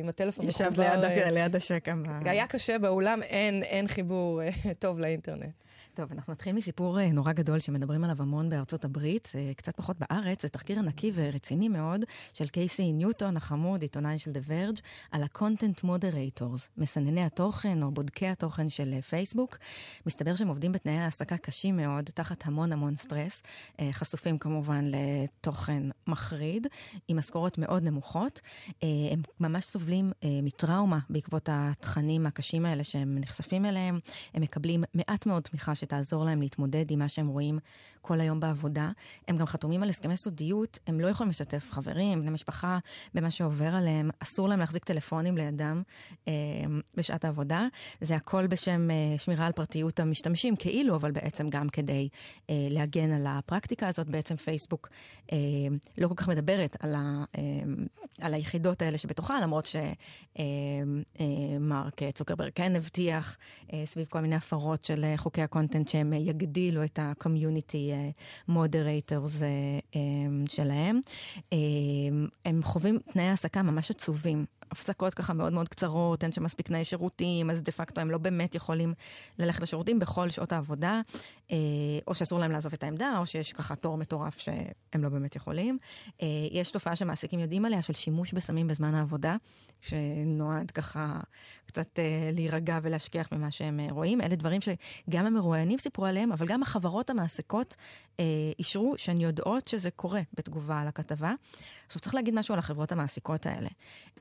עם 0.03 0.09
הטלפון 0.09 0.47
מחובר. 0.47 0.69
ישבת 0.69 0.77
ליד, 0.77 1.33
ליד 1.33 1.55
השקע. 1.55 1.93
היה 2.25 2.47
קשה 2.47 2.79
באולם, 2.79 3.23
אין, 3.23 3.63
אין 3.63 3.87
חיבור 3.87 4.41
טוב 4.79 4.99
לאינטרנט. 4.99 5.53
טוב, 5.95 6.11
אנחנו 6.11 6.33
נתחיל 6.33 6.55
מסיפור 6.55 6.99
אה, 6.99 7.11
נורא 7.11 7.31
גדול 7.31 7.59
שמדברים 7.59 8.03
עליו 8.03 8.15
המון 8.21 8.49
בארצות 8.49 8.85
הברית, 8.85 9.31
אה, 9.35 9.51
קצת 9.57 9.75
פחות 9.75 9.97
בארץ, 9.99 10.41
זה 10.41 10.49
תחקיר 10.49 10.79
ענקי 10.79 11.11
ורציני 11.15 11.69
מאוד 11.69 12.05
של 12.33 12.47
קייסי 12.47 12.93
ניוטון 12.93 13.37
החמוד, 13.37 13.81
עיתונאי 13.81 14.19
של 14.19 14.31
The 14.31 14.49
Verge, 14.49 14.81
על 15.11 15.23
ה-content 15.23 15.83
moderators, 15.83 16.69
מסנני 16.77 17.23
התוכן 17.23 17.83
או 17.83 17.91
בודקי 17.91 18.27
התוכן 18.27 18.69
של 18.69 19.01
פייסבוק. 19.01 19.57
מסתבר 20.05 20.35
שהם 20.35 20.47
עובדים 20.47 20.71
בתנאי 20.71 20.97
העסקה 20.97 21.37
קשים 21.37 21.77
מאוד, 21.77 22.09
תחת 22.13 22.45
המון 22.45 22.71
המון 22.71 22.95
סטרס, 22.95 23.43
אה, 23.79 23.89
חשופים 23.91 24.37
כמובן 24.37 24.85
לתוכן 24.85 25.83
מחריד, 26.07 26.67
עם 27.07 27.17
משכורות 27.17 27.57
מאוד 27.57 27.83
נמוכות. 27.83 28.41
הם 28.81 29.21
ממש 29.39 29.65
סובלים 29.65 30.11
מטראומה 30.23 30.99
בעקבות 31.09 31.49
התכנים 31.51 32.25
הקשים 32.25 32.65
האלה 32.65 32.83
שהם 32.83 33.17
נחשפים 33.19 33.65
אליהם. 33.65 33.99
הם 34.33 34.41
מקבלים 34.41 34.83
מעט 34.93 35.25
מאוד 35.25 35.43
תמיכה 35.43 35.75
שתעזור 35.83 36.25
להם 36.25 36.41
להתמודד 36.41 36.91
עם 36.91 36.99
מה 36.99 37.09
שהם 37.09 37.27
רואים 37.27 37.59
כל 38.01 38.21
היום 38.21 38.39
בעבודה. 38.39 38.91
הם 39.27 39.37
גם 39.37 39.45
חתומים 39.45 39.83
על 39.83 39.89
הסכמי 39.89 40.17
סודיות, 40.17 40.79
הם 40.87 40.99
לא 40.99 41.07
יכולים 41.07 41.29
לשתף 41.29 41.67
חברים, 41.71 42.21
בני 42.21 42.31
משפחה, 42.31 42.79
במה 43.13 43.31
שעובר 43.31 43.75
עליהם. 43.75 44.09
אסור 44.19 44.49
להם 44.49 44.59
להחזיק 44.59 44.83
טלפונים 44.83 45.37
לידם 45.37 45.81
אה, 46.27 46.33
בשעת 46.95 47.25
העבודה. 47.25 47.67
זה 48.01 48.15
הכל 48.15 48.47
בשם 48.47 48.91
אה, 48.91 49.17
שמירה 49.17 49.45
על 49.45 49.51
פרטיות 49.51 49.99
המשתמשים, 49.99 50.55
כאילו, 50.55 50.95
אבל 50.95 51.11
בעצם 51.11 51.49
גם 51.49 51.69
כדי 51.69 52.09
אה, 52.49 52.67
להגן 52.69 53.11
על 53.11 53.25
הפרקטיקה 53.27 53.87
הזאת. 53.87 54.07
בעצם 54.07 54.35
פייסבוק 54.35 54.89
אה, 55.31 55.37
לא 55.97 56.07
כל 56.07 56.15
כך 56.15 56.27
מדברת 56.27 56.75
על, 56.79 56.95
ה, 56.95 57.23
אה, 57.37 57.41
על 58.21 58.33
היחידות 58.33 58.81
האלה 58.81 58.97
שבתוכה, 58.97 59.41
למרות 59.41 59.65
שמרק 59.65 59.83
אה, 62.01 62.07
אה, 62.07 62.11
צוקרברג 62.11 62.51
כן 62.55 62.75
הבטיח 62.75 63.37
אה, 63.73 63.81
סביב 63.85 64.07
כל 64.09 64.19
מיני 64.19 64.35
הפרות 64.35 64.83
של 64.83 65.03
אה, 65.03 65.17
חוקי 65.17 65.41
הקונטנט 65.41 65.72
שהם 65.87 66.13
יגדילו 66.13 66.83
את 66.83 66.99
ה-community 66.99 67.91
אה, 67.91 68.09
אה, 69.95 69.99
שלהם. 70.49 70.99
אה, 71.53 71.57
הם 72.45 72.63
חווים 72.63 72.99
תנאי 73.13 73.25
העסקה 73.25 73.61
ממש 73.61 73.91
עצובים. 73.91 74.45
הפסקות 74.71 75.13
ככה 75.13 75.33
מאוד 75.33 75.53
מאוד 75.53 75.69
קצרות, 75.69 76.23
אין 76.23 76.31
שם 76.31 76.43
מספיק 76.43 76.67
תנאי 76.67 76.85
שירותים, 76.85 77.49
אז 77.49 77.63
דה 77.63 77.71
פקטו 77.71 78.01
הם 78.01 78.11
לא 78.11 78.17
באמת 78.17 78.55
יכולים 78.55 78.93
ללכת 79.39 79.61
לשירותים 79.61 79.99
בכל 79.99 80.29
שעות 80.29 80.51
העבודה, 80.51 81.01
או 82.07 82.13
שאסור 82.13 82.39
להם 82.39 82.51
לעזוב 82.51 82.73
את 82.73 82.83
העמדה, 82.83 83.17
או 83.17 83.25
שיש 83.25 83.53
ככה 83.53 83.75
תור 83.75 83.97
מטורף 83.97 84.37
שהם 84.39 85.03
לא 85.03 85.09
באמת 85.09 85.35
יכולים. 85.35 85.77
יש 86.51 86.71
תופעה 86.71 86.95
שמעסיקים 86.95 87.39
יודעים 87.39 87.65
עליה 87.65 87.81
של 87.81 87.93
שימוש 87.93 88.33
בסמים 88.33 88.67
בזמן 88.67 88.95
העבודה, 88.95 89.35
שנועד 89.81 90.71
ככה 90.71 91.19
קצת 91.73 91.99
להירגע 92.33 92.79
ולהשכיח 92.81 93.31
ממה 93.31 93.51
שהם 93.51 93.79
רואים. 93.89 94.21
אלה 94.21 94.35
דברים 94.35 94.61
שגם 94.61 95.25
המרואיינים 95.25 95.77
סיפרו 95.79 96.05
עליהם, 96.05 96.31
אבל 96.31 96.45
גם 96.45 96.61
החברות 96.63 97.09
המעסיקות 97.09 97.75
אה, 98.19 98.25
אישרו 98.59 98.93
שהן 98.97 99.21
יודעות 99.21 99.67
שזה 99.67 99.91
קורה 99.91 100.21
בתגובה 100.33 100.81
על 100.81 100.87
הכתבה. 100.87 101.33
עכשיו 101.87 102.01
צריך 102.01 102.15
להגיד 102.15 102.33
משהו 102.35 102.53
על 102.53 102.59
החברות 102.59 102.91
המעסיקות 102.91 103.45
האלה. 103.45 103.69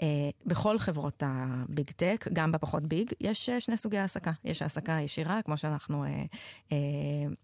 אה, 0.03 0.07
בכל 0.47 0.79
חברות 0.79 1.23
הביג 1.27 1.91
טק, 1.91 2.29
גם 2.33 2.53
בפחות 2.53 2.83
ביג, 2.83 3.13
יש 3.21 3.49
אה, 3.49 3.61
שני 3.61 3.77
סוגי 3.77 3.99
העסקה. 3.99 4.33
יש 4.45 4.63
העסקה 4.63 4.93
ישירה, 4.93 5.43
כמו 5.43 5.57
שאנחנו 5.57 6.05
אה, 6.05 6.09
אה, 6.09 6.77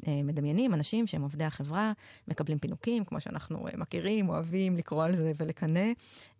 אה, 0.06 0.22
מדמיינים, 0.22 0.74
אנשים 0.74 1.06
שהם 1.06 1.22
עובדי 1.22 1.44
החברה, 1.44 1.92
מקבלים 2.28 2.58
פינוקים, 2.58 3.04
כמו 3.04 3.20
שאנחנו 3.20 3.68
אה, 3.68 3.72
מכירים, 3.76 4.28
אוהבים 4.28 4.76
לקרוא 4.76 5.04
על 5.04 5.16
זה 5.16 5.32
ולקנא. 5.38 5.88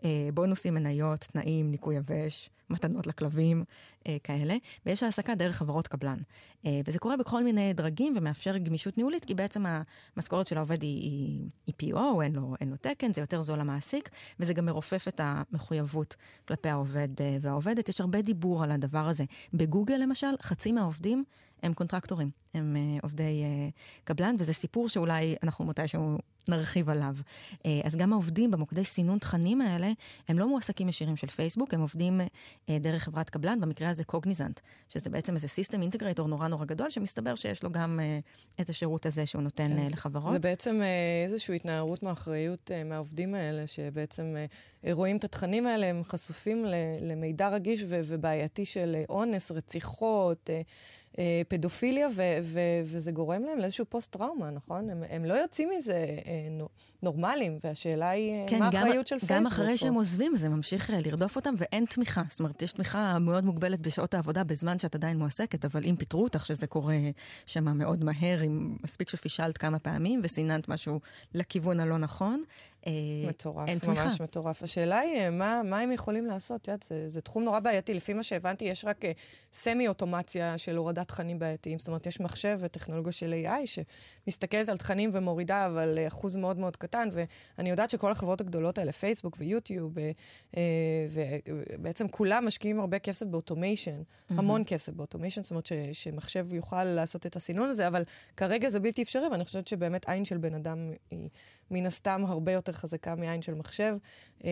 אה, 0.04 0.28
בונוסים, 0.34 0.75
מניות, 0.75 1.20
תנאים, 1.20 1.70
ניקוי 1.70 1.96
יבש. 1.96 2.50
מתנות 2.70 3.06
לכלבים, 3.06 3.64
אה, 4.06 4.16
כאלה, 4.25 4.56
ויש 4.87 5.02
העסקה 5.02 5.34
דרך 5.34 5.56
חברות 5.56 5.88
קבלן. 5.88 6.18
אה, 6.66 6.80
וזה 6.87 6.98
קורה 6.98 7.16
בכל 7.16 7.44
מיני 7.44 7.72
דרגים 7.72 8.14
ומאפשר 8.16 8.56
גמישות 8.56 8.96
ניהולית, 8.96 9.25
כי 9.25 9.34
בעצם 9.34 9.64
המשכורת 10.16 10.46
של 10.46 10.56
העובד 10.56 10.82
היא, 10.82 11.02
היא, 11.02 11.48
היא 11.66 11.94
PO, 11.94 12.22
אין 12.22 12.32
לו, 12.32 12.54
אין 12.60 12.70
לו 12.70 12.76
תקן, 12.76 13.12
זה 13.14 13.20
יותר 13.20 13.42
זול 13.42 13.58
למעסיק, 13.58 14.08
וזה 14.40 14.54
גם 14.54 14.66
מרופף 14.66 15.08
את 15.08 15.20
המחויבות 15.25 16.16
כלפי 16.48 16.68
העובד 16.68 17.08
אה, 17.20 17.37
והעובדת. 17.40 17.88
יש 17.88 18.00
הרבה 18.00 18.22
דיבור 18.22 18.64
על 18.64 18.70
הדבר 18.70 19.08
הזה. 19.08 19.25
בגוגל 19.54 19.96
למשל, 19.96 20.26
חצי 20.42 20.72
מהעובדים 20.72 21.25
הם 21.62 21.75
contractorים, 21.75 22.30
הם 22.55 22.77
uh, 22.77 23.03
עובדי 23.03 23.45
uh, 23.45 24.05
קבלן, 24.05 24.37
וזה 24.38 24.53
סיפור 24.53 24.88
שאולי 24.88 25.37
אנחנו 25.43 25.65
מתישהו 25.65 26.19
נרחיב 26.49 26.91
עליו. 26.91 27.15
Uh, 27.53 27.57
אז 27.85 27.97
גם 27.97 28.12
העובדים 28.12 28.50
במוקדי 28.50 28.85
סינון 28.85 29.19
תכנים 29.19 29.61
האלה, 29.61 29.91
הם 30.29 30.38
לא 30.38 30.49
מועסקים 30.49 30.88
ישירים 30.88 31.17
של 31.17 31.27
פייסבוק, 31.27 31.75
הם 31.75 31.81
עובדים 31.81 32.21
uh, 32.21 32.71
דרך 32.81 33.03
חברת 33.03 33.31
קבלן, 33.31 33.61
במקרה 33.61 33.88
הזה 33.88 34.05
קוגניזנט, 34.05 34.61
שזה 34.88 35.11
בעצם 35.11 35.35
איזה 35.35 35.49
סיסטם 35.49 35.83
אינטגרטור 35.83 36.29
נורא 36.29 36.49
נורא 36.49 36.65
גדול, 36.65 36.91
שמסתבר 36.91 37.35
שיש 37.35 37.62
לו 37.62 37.71
גם 37.71 38.00
uh, 38.00 38.61
את 38.61 38.71
השירות 38.71 39.07
הזה 39.07 39.27
שהוא 39.27 39.43
נותן 39.43 39.69
כן, 39.69 39.87
uh, 39.87 39.93
לחברות. 39.93 40.33
זה 40.33 40.38
בעצם 40.38 40.81
uh, 40.81 41.27
איזושהי 41.27 41.57
התנערות 41.57 42.03
מאחריות 42.03 42.71
uh, 42.71 42.88
מהעובדים 42.88 43.35
האלה, 43.35 43.67
שבעצם 43.67 44.37
uh, 44.85 44.88
רואים 44.93 45.17
את 45.17 45.25
התכנים 45.25 45.67
האלה, 45.67 45.87
הם 45.87 46.05
חשופים 46.05 46.65
למידע 47.00 47.49
רגיש 47.49 47.85
ובעייתי 47.88 48.65
של 48.65 48.97
אונס, 49.09 49.50
רציחות. 49.50 50.50
Uh, 50.50 51.08
פדופיליה, 51.48 52.08
ו- 52.14 52.38
ו- 52.42 52.80
וזה 52.84 53.12
גורם 53.12 53.42
להם 53.42 53.58
לאיזשהו 53.58 53.84
פוסט-טראומה, 53.88 54.50
נכון? 54.50 54.90
הם, 54.90 55.02
הם 55.10 55.25
לא 55.25 55.34
יוצאים 55.34 55.70
מזה 55.76 55.94
אה, 55.94 56.66
נורמלים, 57.02 57.58
והשאלה 57.64 58.10
היא 58.10 58.32
אה, 58.32 58.46
כן, 58.48 58.58
מה 58.58 58.66
האחריות 58.66 59.06
של 59.06 59.18
פייסבוק. 59.18 59.37
גם 59.38 59.46
אחרי 59.46 59.70
פה. 59.70 59.76
שהם 59.76 59.94
עוזבים, 59.94 60.37
זה 60.37 60.48
ממשיך 60.48 60.90
אה, 60.90 60.98
לרדוף 61.06 61.37
אותם, 61.37 61.54
ואין 61.56 61.84
תמיכה. 61.84 62.22
זאת 62.28 62.40
אומרת, 62.40 62.62
יש 62.62 62.72
תמיכה 62.72 63.18
מאוד 63.18 63.44
מוגבלת 63.44 63.80
בשעות 63.80 64.14
העבודה 64.14 64.44
בזמן 64.44 64.78
שאת 64.78 64.94
עדיין 64.94 65.18
מועסקת, 65.18 65.64
אבל 65.64 65.84
אם 65.84 65.96
פיטרו 65.96 66.25
אותך, 66.25 66.46
שזה 66.46 66.66
קורה 66.66 66.98
שם 67.46 67.78
מאוד 67.78 68.04
מהר, 68.04 68.44
אם 68.46 68.76
מספיק 68.84 69.08
שפישלת 69.08 69.58
כמה 69.58 69.78
פעמים 69.78 70.20
וסיננת 70.25 70.68
משהו 70.68 71.00
לכיוון 71.34 71.80
הלא 71.80 71.98
נכון, 71.98 72.42
אה, 72.42 72.77
מטורף, 73.28 73.68
אין 73.68 73.78
תמיכה. 73.78 74.04
ממש 74.04 74.21
מטורף. 74.21 74.62
השאלה 74.62 74.99
היא, 74.99 75.18
אה, 75.18 75.30
מה, 75.30 75.62
מה 75.64 75.80
הם 75.80 75.92
יכולים 75.92 76.26
לעשות? 76.26 76.61
את 76.61 76.68
יודעת, 76.68 76.83
זה, 76.83 77.09
זה 77.09 77.21
תחום 77.21 77.45
נורא 77.45 77.61
בעייתי. 77.61 77.95
לפי 77.95 78.12
מה 78.12 78.23
שהבנתי, 78.23 78.64
יש 78.64 78.85
רק 78.85 79.04
אה, 79.04 79.12
סמי-אוטומציה 79.52 80.59
של 80.59 80.76
הורדת 80.76 81.09
תכנים 81.09 81.38
בעייתיים. 81.38 81.78
זאת 81.78 81.88
אומרת, 81.88 82.07
יש 82.07 82.21
מחשב 82.21 82.59
וטכנולוגיה 82.61 83.12
של 83.12 83.35
AI 83.45 83.83
שמסתכלת 84.26 84.68
על 84.68 84.76
תכנים 84.76 85.11
ומורידה, 85.12 85.66
אבל 85.66 85.99
אחוז 86.09 86.37
מאוד 86.37 86.59
מאוד 86.59 86.76
קטן. 86.76 87.09
ואני 87.12 87.71
יודעת 87.71 87.90
שכל 87.90 88.12
החברות 88.12 88.40
הגדולות 88.40 88.78
האלה, 88.78 88.92
פייסבוק 88.92 89.37
ויוטיוב, 89.40 89.95
ובעצם 91.11 92.09
כולם 92.09 92.47
משקיעים 92.47 92.80
הרבה 92.80 92.99
כסף 92.99 93.26
ב 93.26 93.33
automation, 93.33 94.00
mm-hmm. 94.00 94.35
המון 94.37 94.62
כסף 94.66 94.92
ב 94.92 94.97
automation, 94.97 95.42
זאת 95.42 95.50
אומרת 95.50 95.66
ש, 95.66 95.73
שמחשב 95.92 96.52
יוכל 96.52 96.85
לעשות 96.85 97.26
את 97.26 97.37
הסינון 97.37 97.68
הזה, 97.68 97.88
אבל 97.88 98.02
כרגע 98.37 98.68
זה 98.68 98.80
בלתי 98.80 99.02
אפשרי, 99.02 99.28
ואני 99.28 99.45
חושבת 99.45 99.68
שבאמת 99.68 100.09
עין 100.09 100.25
של 100.25 100.37
בן 100.37 100.54
אדם 100.54 100.92
היא 101.11 101.28
מן 101.71 101.87
הסתם 101.87 102.25
הרבה 102.26 102.52
יותר 102.52 102.73
חזקה 102.78 103.14
מעין 103.14 103.42
של 103.42 103.54
מחשב. 103.54 103.97
אמ, 104.44 104.49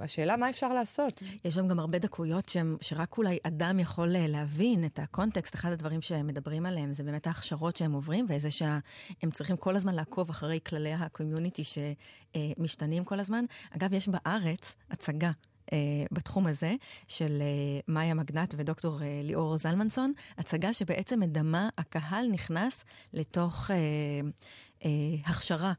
השאלה, 0.00 0.36
מה 0.36 0.50
אפשר 0.50 0.74
לעשות? 0.74 1.22
יש 1.44 1.54
שם 1.54 1.68
גם 1.68 1.78
הרבה 1.78 1.98
דקויות 1.98 2.48
שהם, 2.48 2.76
שרק 2.80 3.18
אולי 3.18 3.38
אדם 3.42 3.80
יכול 3.80 4.16
אה, 4.16 4.26
להבין 4.26 4.84
את 4.84 4.98
הקונטקסט. 4.98 5.54
אחד 5.54 5.72
הדברים 5.72 6.02
שהם 6.02 6.26
מדברים 6.26 6.66
עליהם 6.66 6.92
זה 6.92 7.02
באמת 7.02 7.26
ההכשרות 7.26 7.76
שהם 7.76 7.92
עוברים, 7.92 8.26
וזה 8.28 8.50
שהם 8.50 9.30
צריכים 9.32 9.56
כל 9.56 9.76
הזמן 9.76 9.94
לעקוב 9.94 10.30
אחרי 10.30 10.58
כללי 10.66 10.92
ה 10.92 10.99
community 10.99 11.62
שמשתנים 11.64 13.04
כל 13.04 13.20
הזמן. 13.20 13.44
אגב, 13.76 13.92
יש 13.92 14.08
בארץ 14.08 14.74
הצגה. 14.90 15.30
Uh, 15.64 15.76
בתחום 16.12 16.46
הזה 16.46 16.74
של 17.08 17.42
uh, 17.42 17.82
מאיה 17.88 18.14
מגנט 18.14 18.54
ודוקטור 18.58 18.98
uh, 18.98 19.02
ליאור 19.22 19.56
זלמנסון, 19.56 20.12
הצגה 20.38 20.72
שבעצם 20.72 21.20
מדמה, 21.20 21.68
הקהל 21.78 22.26
נכנס 22.28 22.84
לתוך 23.12 23.70
uh, 23.70 23.74
uh, 24.80 24.84
הכשרה 25.24 25.72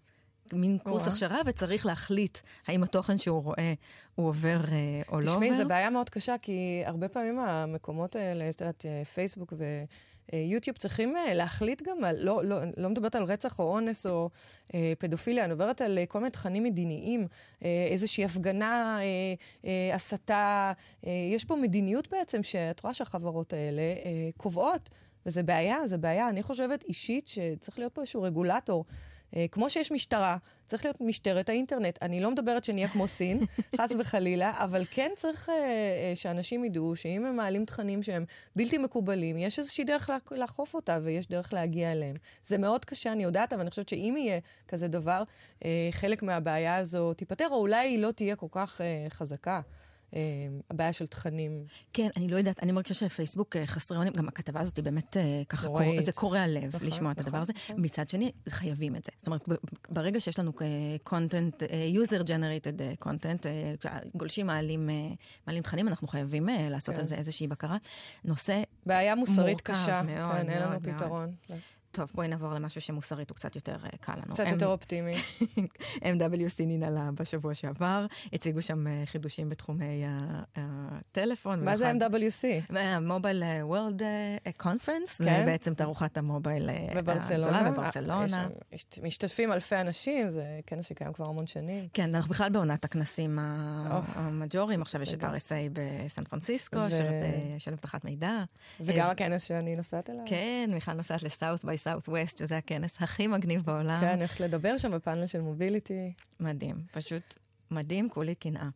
מין 0.54 0.78
קורס 0.78 1.08
הכשרה, 1.08 1.42
וצריך 1.46 1.86
להחליט 1.86 2.38
האם 2.68 2.84
התוכן 2.84 3.18
שהוא 3.18 3.44
רואה 3.44 3.74
הוא 4.16 4.28
עובר 4.28 4.60
אה, 4.72 5.02
או 5.08 5.20
לא 5.20 5.26
עובר. 5.26 5.32
תשמעי, 5.32 5.54
זו 5.54 5.68
בעיה 5.68 5.90
מאוד 5.90 6.10
קשה, 6.10 6.36
כי 6.42 6.84
הרבה 6.86 7.08
פעמים 7.08 7.40
המקומות 7.40 8.16
האלה, 8.16 8.50
את 8.50 8.62
יודעת, 8.62 8.86
אה, 8.86 9.06
פייסבוק 9.06 9.54
ויוטיוב 10.32 10.78
צריכים 10.78 11.16
אה, 11.16 11.34
להחליט 11.34 11.82
גם 11.82 12.04
על, 12.04 12.16
לא, 12.20 12.44
לא, 12.44 12.58
לא 12.78 12.90
מדברת 12.90 13.16
על 13.16 13.24
רצח 13.24 13.60
או 13.60 13.64
אונס 13.74 14.06
או 14.06 14.30
אה, 14.74 14.94
פדופיליה, 15.00 15.46
אני 15.46 15.54
מדברת 15.54 15.82
על 15.82 16.00
כל 16.08 16.20
מיני 16.20 16.32
תכנים 16.32 16.64
מדיניים, 16.64 17.28
אה, 17.64 17.88
איזושהי 17.92 18.26
הפגנה, 18.26 19.00
אה, 19.02 19.04
אה, 19.66 19.96
הסתה. 19.96 20.74
אה, 21.08 21.12
יש 21.34 21.46
פה 21.46 21.56
מדיניות 21.56 22.08
בעצם, 22.12 22.44
שאת 22.44 22.80
רואה 22.80 22.94
שהחברות 22.94 23.54
האלה 23.54 23.82
אה, 23.82 24.30
קובעות, 24.38 24.90
וזה 25.26 25.44
בעיה, 25.44 25.88
זה 25.88 25.98
בעיה. 25.98 26.30
אני 26.30 26.44
חושבת 26.44 26.84
אישית 26.84 27.28
שצריך 27.28 27.80
להיות 27.80 27.94
פה 27.94 28.02
איזשהו 28.02 28.22
רגולטור. 28.22 28.86
אה, 29.36 29.46
כמו 29.52 29.70
שיש 29.70 29.92
משטרה, 29.92 30.38
צריך 30.66 30.86
להיות 30.86 31.02
משטרת 31.02 31.50
האינטרנט. 31.50 32.00
אני 32.02 32.22
לא 32.22 32.32
מדברת 32.32 32.64
שנהיה 32.64 32.88
כמו 32.88 33.08
סין, 33.08 33.40
חס 33.82 33.92
וחלילה, 34.00 34.54
אבל 34.58 34.84
כן 34.92 35.12
צריך 35.16 35.50
אה, 35.50 35.56
אה, 35.56 36.12
שאנשים 36.16 36.66
ידעו 36.66 36.96
שאם 36.96 37.26
הם 37.26 37.36
מעלים 37.36 37.66
תכנים 37.66 38.04
שהם 38.04 38.26
בלתי 38.56 38.78
מקובלים, 38.78 39.38
יש 39.38 39.60
איזושהי 39.60 39.84
דרך 39.84 40.10
לאכוף 40.32 40.74
אותה 40.74 41.00
ויש 41.04 41.28
דרך 41.28 41.54
להגיע 41.54 41.92
אליהם. 41.92 42.16
זה 42.46 42.58
מאוד 42.58 42.86
קשה, 42.86 43.12
אני 43.12 43.24
יודעת, 43.24 43.54
אבל 43.54 43.62
אני 43.62 43.70
חושבת 43.70 43.90
שאם 43.90 44.16
יהיה 44.18 44.40
כזה 44.68 44.88
דבר, 44.88 45.24
חלק 45.92 46.24
מהבעיה 46.24 46.76
הזו 46.76 47.14
תיפתר, 47.14 47.48
או 47.52 47.56
אולי 47.56 47.88
היא 47.88 48.00
לא 48.00 48.12
תהיה 48.12 48.36
כל 48.36 48.48
כך 48.52 48.82
חזקה. 49.10 49.62
אה, 50.14 50.20
הבעיה 50.72 50.94
של 50.94 51.08
תכנים. 51.08 51.66
כן, 51.94 52.08
אני 52.18 52.28
לא 52.28 52.38
יודעת, 52.38 52.64
אני 52.64 52.72
מרגישה 52.72 52.94
שפייסבוק 52.94 53.56
אה, 53.56 53.68
חסרי 53.68 53.98
אונים, 53.98 54.14
גם 54.14 54.28
הכתבה 54.28 54.60
הזאת 54.60 54.78
היא 54.78 54.84
באמת 54.84 55.18
אה, 55.18 55.42
ככה, 55.50 55.68
קור, 55.68 56.04
זה 56.04 56.12
קורע 56.12 56.48
לב 56.48 56.76
נכון, 56.76 56.88
לשמוע 56.88 57.12
נכון, 57.12 57.12
את 57.12 57.20
הדבר 57.20 57.38
הזה. 57.38 57.54
נכון. 57.54 57.76
מצד 57.86 58.10
שני, 58.10 58.32
חייבים 58.50 58.96
את 58.96 59.06
זה. 59.06 59.12
זאת 59.18 59.28
אומרת, 59.28 59.44
ברגע 59.90 60.20
שיש 60.20 60.40
לנו 60.40 60.52
content, 61.08 61.64
user 61.94 62.24
generated 62.24 63.06
content, 63.08 63.46
גולשים 64.16 64.48
מעלים, 64.48 64.90
מעלים 65.48 65.64
תכנים, 65.64 65.88
אנחנו 65.88 66.08
חייבים 66.08 66.50
לעשות 66.70 66.96
כן. 66.96 67.02
על 67.02 67.08
זה 67.08 67.16
איזושהי 67.16 67.48
בקרה. 67.48 67.78
נושא 68.26 68.64
בעיה 68.86 69.16
מוסרית 69.16 69.62
קשה, 69.62 70.02
מאוד, 70.02 70.32
כן, 70.32 70.50
אין 70.50 70.62
לנו 70.62 70.80
פתרון. 70.82 71.36
טוב, 71.96 72.12
בואי 72.14 72.28
נעבור 72.28 72.54
למשהו 72.54 72.82
שמוסרית 72.82 73.30
הוא 73.30 73.36
קצת 73.36 73.56
יותר 73.56 73.76
uh, 73.76 73.98
קל 74.00 74.14
לנו. 74.14 74.34
קצת. 74.34 74.46
יותר 74.52 74.68
אופטימי. 74.68 75.16
MWC 76.16 76.60
ננעלה 76.60 77.10
בשבוע 77.14 77.54
שעבר, 77.54 78.06
הציגו 78.34 78.62
שם 78.62 78.88
uh, 78.88 79.10
חידושים 79.10 79.50
בתחומי 79.50 80.04
הטלפון. 80.56 81.66
מה 81.66 81.78
זה 81.78 81.92
MWC? 81.92 82.74
מובייל 83.02 83.44
וורלד 83.62 84.02
קונפרנס, 84.58 85.22
זה 85.22 85.30
כן? 85.30 85.46
בעצם 85.46 85.74
תערוכת 85.74 86.18
המובייל 86.18 86.70
בברצלונה. 86.96 87.72
בברצלונה. 87.72 88.48
יש, 88.72 88.86
משתתפים 89.04 89.52
אלפי 89.52 89.76
אנשים, 89.76 90.30
זה 90.30 90.60
כנס 90.68 90.86
שקיים 90.86 91.14
כבר 91.14 91.26
המון 91.26 91.48
שנים. 91.48 91.88
כן, 91.94 92.16
אנחנו 92.16 92.30
בכלל 92.30 92.50
בעונת 92.50 92.84
הכנסים 92.84 93.40
המג'וריים, 93.42 94.82
עכשיו 94.82 95.02
יש 95.02 95.14
את 95.14 95.24
RSA 95.24 95.54
בסן 95.74 96.24
פרנסיסקו, 96.24 96.80
של 97.58 97.74
אבטחת 97.74 98.06
מידע. 98.06 98.44
וגם 98.80 99.10
הכנס 99.10 99.44
שאני 99.44 99.76
נוסעת 99.76 100.10
אליו. 100.10 100.24
כן, 100.26 100.70
מיכל 100.74 100.94
נוסעת 100.94 101.24
לסאוט 101.24 101.66
ביי 101.66 101.78
Southwest, 101.88 102.40
שזה 102.40 102.58
הכנס 102.58 103.02
הכי 103.02 103.28
מגניב 103.28 103.62
בעולם. 103.66 104.02
כן, 104.02 104.16
הולכת 104.18 104.40
לדבר 104.40 104.78
שם 104.78 104.92
בפאנל 104.92 105.28
של 105.28 105.42
מוביליטי. 105.42 106.14
מדהים, 106.40 106.76
פשוט 106.92 107.36
מדהים, 107.72 108.10
כולי 108.10 108.36
קנאה. 108.36 108.70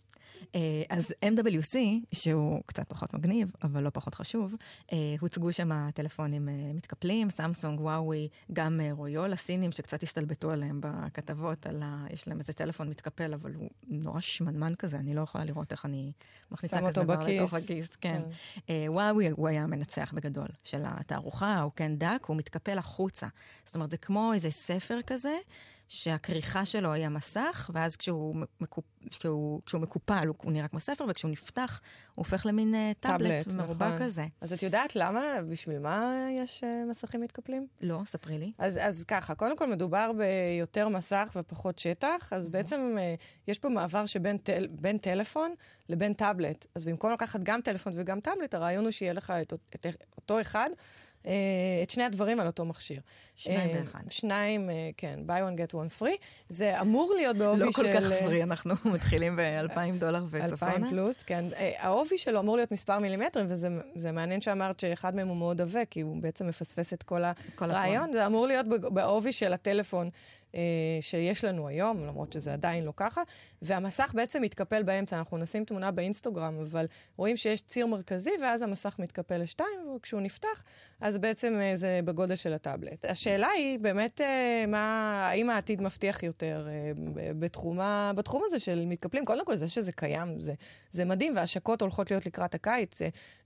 אה, 0.55 0.83
אז 0.89 1.13
MWC, 1.25 1.77
שהוא 2.11 2.61
קצת 2.65 2.89
פחות 2.89 3.13
מגניב, 3.13 3.51
אבל 3.63 3.83
לא 3.83 3.89
פחות 3.89 4.15
חשוב, 4.15 4.55
אה, 4.93 5.15
הוצגו 5.19 5.53
שם 5.53 5.89
טלפונים 5.91 6.49
אה, 6.49 6.53
מתקפלים, 6.73 7.29
סמסונג, 7.29 7.81
וואוי, 7.81 8.27
גם 8.53 8.81
רויול, 8.91 9.33
הסינים 9.33 9.71
שקצת 9.71 10.03
הסתלבטו 10.03 10.51
עליהם 10.51 10.81
בכתבות, 10.83 11.67
על 11.67 11.81
ה... 11.83 12.05
יש 12.09 12.27
להם 12.27 12.39
איזה 12.39 12.53
טלפון 12.53 12.89
מתקפל, 12.89 13.33
אבל 13.33 13.53
הוא 13.53 13.69
נורא 13.87 14.19
שמנמן 14.19 14.73
כזה, 14.75 14.97
אני 14.97 15.15
לא 15.15 15.21
יכולה 15.21 15.45
לראות 15.45 15.71
איך 15.71 15.85
אני 15.85 16.11
מכניסה 16.51 16.79
כזה 16.81 16.91
דבר 16.91 17.19
לתוך 17.27 17.53
הכיס. 17.53 17.95
כן. 17.95 18.21
כן. 18.65 18.73
וואוי, 18.87 19.29
הוא 19.29 19.47
היה 19.47 19.67
מנצח 19.67 20.13
בגדול 20.15 20.47
של 20.63 20.81
התערוכה, 20.85 21.61
הוא 21.61 21.71
כן 21.75 21.95
דק, 21.95 22.23
הוא 22.27 22.37
מתקפל 22.37 22.77
החוצה. 22.77 23.27
זאת 23.65 23.75
אומרת, 23.75 23.91
זה 23.91 23.97
כמו 23.97 24.33
איזה 24.33 24.51
ספר 24.51 24.99
כזה. 25.07 25.37
שהכריכה 25.89 26.65
שלו 26.65 26.93
היה 26.93 27.09
מסך, 27.09 27.69
ואז 27.73 27.95
כשהוא, 27.95 28.35
מקופ... 28.61 28.83
כשהוא, 29.09 29.61
כשהוא 29.65 29.81
מקופל 29.81 30.27
הוא, 30.27 30.35
הוא 30.43 30.51
נראה 30.51 30.67
כמו 30.67 30.79
ספר, 30.79 31.05
וכשהוא 31.09 31.31
נפתח 31.31 31.81
הוא 32.15 32.25
הופך 32.25 32.45
למין 32.45 32.73
uh, 32.73 32.77
טאבלט, 32.99 33.43
טאבלט 33.43 33.53
מרובע 33.53 33.87
נכון. 33.87 33.99
כזה. 33.99 34.25
אז 34.41 34.53
את 34.53 34.63
יודעת 34.63 34.95
למה, 34.95 35.21
בשביל 35.49 35.79
מה 35.79 36.27
יש 36.31 36.63
uh, 36.63 36.89
מסכים 36.89 37.21
מתקפלים? 37.21 37.67
לא, 37.81 38.01
ספרי 38.05 38.37
לי. 38.37 38.51
אז, 38.57 38.79
אז 38.81 39.03
ככה, 39.03 39.35
קודם 39.35 39.57
כל 39.57 39.67
מדובר 39.67 40.11
ביותר 40.17 40.87
מסך 40.87 41.31
ופחות 41.35 41.79
שטח, 41.79 42.33
אז 42.33 42.47
mm-hmm. 42.47 42.49
בעצם 42.49 42.95
uh, 42.97 43.23
יש 43.47 43.59
פה 43.59 43.69
מעבר 43.69 44.05
שבין 44.05 44.37
טל, 44.37 44.67
טלפון 45.01 45.51
לבין 45.89 46.13
טאבלט. 46.13 46.65
אז 46.75 46.85
במקום 46.85 47.13
לקחת 47.13 47.39
גם 47.43 47.61
טלפון 47.61 47.93
וגם 47.95 48.19
טאבלט, 48.19 48.53
הרעיון 48.53 48.83
הוא 48.83 48.91
שיהיה 48.91 49.13
לך 49.13 49.33
את, 49.41 49.53
את, 49.53 49.85
את 49.85 50.05
אותו 50.17 50.41
אחד. 50.41 50.69
אה, 51.25 51.33
את 51.83 51.89
שני 51.89 52.03
הדברים 52.03 52.39
על 52.39 52.47
אותו 52.47 52.65
מכשיר. 52.65 53.01
שניים 53.35 53.69
אה, 53.69 53.81
באחד. 53.81 53.99
שניים, 54.09 54.69
אה, 54.69 54.89
כן, 54.97 55.19
buy 55.27 55.49
one 55.49 55.57
get 55.57 55.73
one 55.73 56.01
free. 56.01 56.17
זה 56.49 56.81
אמור 56.81 57.13
להיות 57.15 57.37
בעובי 57.37 57.59
לא 57.59 57.71
של... 57.71 57.83
לא 57.83 57.91
כל 57.91 58.01
כך 58.01 58.11
פרי, 58.23 58.43
אנחנו 58.43 58.75
מתחילים 58.93 59.35
ב-2,000 59.35 59.99
דולר 59.99 60.23
וצפונה. 60.29 60.71
2,000 60.71 60.89
פלוס, 60.89 61.23
כן. 61.23 61.45
העובי 61.77 62.17
שלו 62.17 62.39
אמור 62.39 62.55
להיות 62.55 62.71
מספר 62.71 62.99
מילימטרים, 62.99 63.45
וזה 63.49 64.11
מעניין 64.11 64.41
שאמרת 64.41 64.79
שאחד 64.79 65.15
מהם 65.15 65.27
הוא 65.27 65.37
מאוד 65.37 65.61
עבה, 65.61 65.85
כי 65.85 66.01
הוא 66.01 66.21
בעצם 66.21 66.47
מפספס 66.47 66.93
את 66.93 67.03
כל 67.03 67.21
הרעיון. 67.59 68.13
זה 68.13 68.25
אמור 68.25 68.47
להיות 68.47 68.65
בעובי 68.67 69.31
של 69.31 69.53
הטלפון 69.53 70.09
שיש 71.01 71.43
לנו 71.43 71.67
היום, 71.67 72.05
למרות 72.05 72.33
שזה 72.33 72.53
עדיין 72.53 72.85
לא 72.85 72.93
ככה, 72.95 73.21
והמסך 73.61 74.11
בעצם 74.15 74.41
מתקפל 74.41 74.83
באמצע. 74.83 75.17
אנחנו 75.17 75.37
נשים 75.37 75.65
תמונה 75.65 75.91
באינסטגרם, 75.91 76.59
אבל 76.61 76.85
רואים 77.17 77.37
שיש 77.37 77.61
ציר 77.61 77.85
מרכזי, 77.85 78.31
ואז 78.41 78.61
המסך 78.61 78.95
מתקפל 78.99 79.37
לשתיים, 79.37 79.95
וכשהוא 79.95 80.21
נפתח, 80.21 80.63
אז 81.01 81.17
בעצם 81.17 81.57
אה, 81.61 81.75
זה 81.75 81.99
בגודל 82.05 82.35
של 82.35 82.53
הטאבלט. 82.53 83.05
השאלה 83.05 83.47
היא 83.47 83.79
באמת, 83.79 84.21
אה, 84.21 84.65
מה, 84.67 85.27
האם 85.27 85.49
העתיד 85.49 85.81
מבטיח 85.81 86.23
יותר 86.23 86.67
בתחום, 87.39 87.79
בתחום 88.15 88.41
הזה 88.45 88.59
של 88.59 88.85
מתקפלים? 88.85 89.25
קודם 89.25 89.45
כל, 89.45 89.55
זה 89.55 89.67
שזה 89.67 89.91
קיים, 89.91 90.41
זה, 90.41 90.53
זה 90.91 91.05
מדהים, 91.05 91.35
והשקות 91.35 91.81
הולכות 91.81 92.11
להיות 92.11 92.25
לקראת 92.25 92.55
הקיץ, 92.55 93.01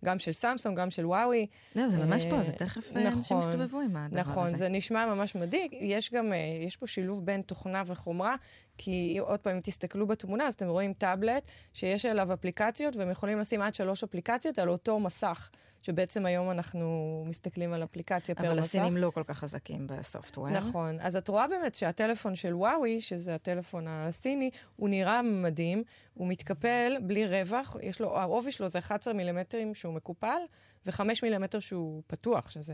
גם 0.05 0.19
של 0.19 0.33
סמסונג, 0.33 0.79
גם 0.79 0.89
של 0.89 1.05
וואוי. 1.05 1.47
לא, 1.75 1.87
זה 1.87 1.97
ממש 1.97 2.25
פה, 2.25 2.43
זה 2.43 2.51
תכף 2.51 2.89
נכון, 2.89 3.05
אנשים 3.05 3.39
יסתובבו 3.39 3.79
עם 3.79 3.95
הדבר 3.95 4.19
נכון, 4.19 4.43
הזה. 4.43 4.51
נכון, 4.51 4.55
זה 4.55 4.69
נשמע 4.69 5.05
ממש 5.05 5.35
מדאיג. 5.35 5.73
יש 5.79 6.13
גם, 6.13 6.33
יש 6.67 6.77
פה 6.77 6.87
שילוב 6.93 7.25
בין 7.25 7.41
תוכנה 7.41 7.83
וחומרה, 7.85 8.35
כי 8.77 9.17
עוד 9.19 9.39
פעם, 9.39 9.55
אם 9.55 9.61
תסתכלו 9.61 10.07
בתמונה, 10.07 10.47
אז 10.47 10.53
אתם 10.53 10.67
רואים 10.67 10.93
טאבלט 10.93 11.51
שיש 11.73 12.05
עליו 12.05 12.33
אפליקציות, 12.33 12.95
והם 12.95 13.11
יכולים 13.11 13.39
לשים 13.39 13.61
עד 13.61 13.73
שלוש 13.73 14.03
אפליקציות 14.03 14.59
על 14.59 14.69
אותו 14.69 14.99
מסך. 14.99 15.49
שבעצם 15.83 16.25
היום 16.25 16.51
אנחנו 16.51 17.23
מסתכלים 17.27 17.73
על 17.73 17.83
אפליקציה 17.83 18.35
פר 18.35 18.41
מסך. 18.41 18.51
אבל 18.51 18.59
הסינים 18.59 18.97
לא 18.97 19.09
כל 19.09 19.23
כך 19.27 19.39
חזקים 19.39 19.87
בסופטוור. 19.87 20.49
נכון. 20.49 20.97
אז 20.99 21.15
את 21.15 21.27
רואה 21.27 21.47
באמת 21.47 21.75
שהטלפון 21.75 22.35
של 22.35 22.55
וואוי, 22.55 23.01
שזה 23.01 23.35
הטלפון 23.35 23.87
הסיני, 23.87 24.49
הוא 24.75 24.89
נראה 24.89 25.21
מדהים, 25.21 25.83
הוא 26.13 26.27
מתקפל 26.27 26.97
בלי 27.01 27.27
רווח, 27.27 27.77
יש 27.81 28.01
לו, 28.01 28.17
העובי 28.17 28.51
שלו 28.51 28.67
זה 28.67 28.79
11 28.79 29.13
מילימטרים 29.13 29.75
שהוא 29.75 29.93
מקופל, 29.93 30.39
וחמש 30.85 31.23
מילימטר 31.23 31.59
שהוא 31.59 32.01
פתוח, 32.07 32.51
שזה 32.51 32.73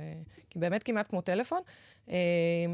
באמת 0.56 0.84
כמעט 0.84 1.08
כמו 1.08 1.22
טלפון, 1.22 1.62
אמ, 2.08 2.14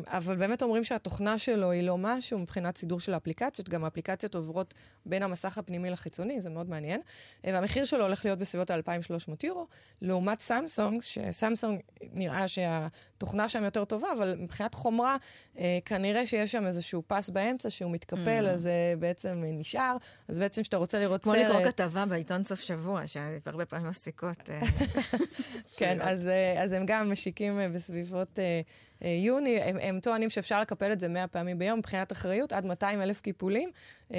אבל 0.08 0.36
באמת 0.36 0.62
אומרים 0.62 0.84
שהתוכנה 0.84 1.38
שלו 1.38 1.72
היא 1.72 1.84
לא 1.84 1.98
משהו 1.98 2.40
מבחינת 2.40 2.78
סידור 2.78 3.00
של 3.00 3.14
האפליקציות, 3.14 3.70
גם 3.70 3.84
האפליקציות 3.84 4.36
עוברות 4.36 4.74
בין 5.06 5.24
המסך 5.24 5.58
הפנימי 5.58 5.90
לחיצוני, 5.90 6.42
זה 6.42 6.50
מאוד 6.50 6.70
מעניין. 6.70 7.02
אה, 7.46 7.52
והמחיר 7.54 7.86
שלו 7.86 8.04
הולך 8.04 8.26
להיות 8.26 8.40
בסביבות 8.40 8.72
ה-2,300 8.72 9.32
יורו, 9.44 9.68
לעומת 10.02 10.40
סמסונג, 10.40 11.02
שסמסונג 11.02 11.80
נראה 12.14 12.48
שהתוכנה 12.48 13.50
שם 13.50 13.64
יותר 13.64 13.86
טובה, 13.86 14.08
אבל 14.18 14.36
מבחינת 14.40 14.74
חומרה, 14.74 15.18
אה, 15.58 15.80
כנראה 15.86 16.26
שיש 16.26 16.52
שם 16.52 16.68
איזשהו 16.68 17.04
פס 17.08 17.30
באמצע 17.30 17.70
שהוא 17.70 17.92
מתקפל, 17.92 18.46
mm. 18.48 18.54
אז 18.54 18.62
זה 18.62 18.94
בעצם 19.00 19.44
נשאר. 19.46 19.98
אז 20.28 20.40
בעצם 20.40 20.62
כשאתה 20.62 20.78
רוצה 20.78 21.00
לראות 21.00 21.24
סרט... 21.24 21.36
כמו 21.36 21.44
לקרוא 21.44 21.66
כתבה 21.66 22.06
בעיתון 22.06 22.44
סוף 22.44 22.60
שבוע, 22.60 23.08
שהרבה 23.08 23.66
פעמים 23.66 23.88
מסיקות. 23.88 24.50
אה, 25.26 25.62
כן, 25.78 25.98
אז, 26.02 26.30
אז 26.58 26.72
הם 26.72 26.86
גם 26.86 27.12
משיקים 27.12 27.60
בסביבות 27.74 28.40
אה, 28.40 28.62
יוני, 29.10 29.62
הם, 29.62 29.78
הם 29.82 30.00
טוענים 30.00 30.30
שאפשר 30.30 30.62
לקפל 30.62 30.92
את 30.92 31.00
זה 31.00 31.08
100 31.08 31.28
פעמים 31.28 31.60
ביום, 31.60 31.80
מבחינת 31.80 32.12
אחריות, 32.12 32.54
עד 32.54 32.66
200 32.66 33.02
אלף 33.02 33.22
קיפולים, 33.22 33.70
אה, 34.14 34.18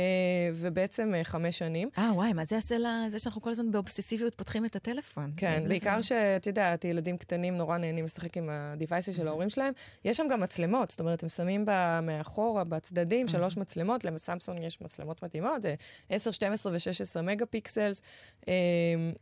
ובעצם 0.54 1.14
אה, 1.14 1.24
חמש 1.24 1.58
שנים. 1.58 1.88
אה, 1.98 2.10
וואי, 2.14 2.32
מה 2.32 2.44
זה 2.44 2.56
יעשה 2.56 2.76
לזה 2.78 3.18
שאנחנו 3.18 3.42
כל 3.42 3.50
הזמן 3.50 3.70
באובססיביות 3.70 4.34
פותחים 4.34 4.64
את 4.64 4.76
הטלפון? 4.76 5.32
כן, 5.36 5.64
בעיקר 5.68 6.02
שאת 6.02 6.46
יודעת, 6.46 6.84
ילדים 6.84 7.18
קטנים 7.18 7.56
נורא 7.56 7.78
נהנים 7.78 8.04
לשחק 8.04 8.36
עם 8.36 8.48
הדיווייסים 8.52 9.14
של 9.14 9.28
ההורים 9.28 9.50
שלהם. 9.50 9.72
יש 10.04 10.16
שם 10.16 10.26
גם 10.30 10.40
מצלמות, 10.40 10.90
זאת 10.90 11.00
אומרת, 11.00 11.22
הם 11.22 11.28
שמים 11.28 11.64
בה 11.64 12.00
מאחורה, 12.02 12.64
בצדדים, 12.64 13.28
שלוש 13.28 13.56
מצלמות, 13.56 14.04
לסמסונג 14.04 14.62
יש 14.62 14.80
מצלמות 14.80 15.22
מדהימות, 15.22 15.64
10, 16.10 16.30
12 16.30 16.72
ו-16 16.72 17.22
מגה 17.22 17.46
פיקסלס, 17.46 18.02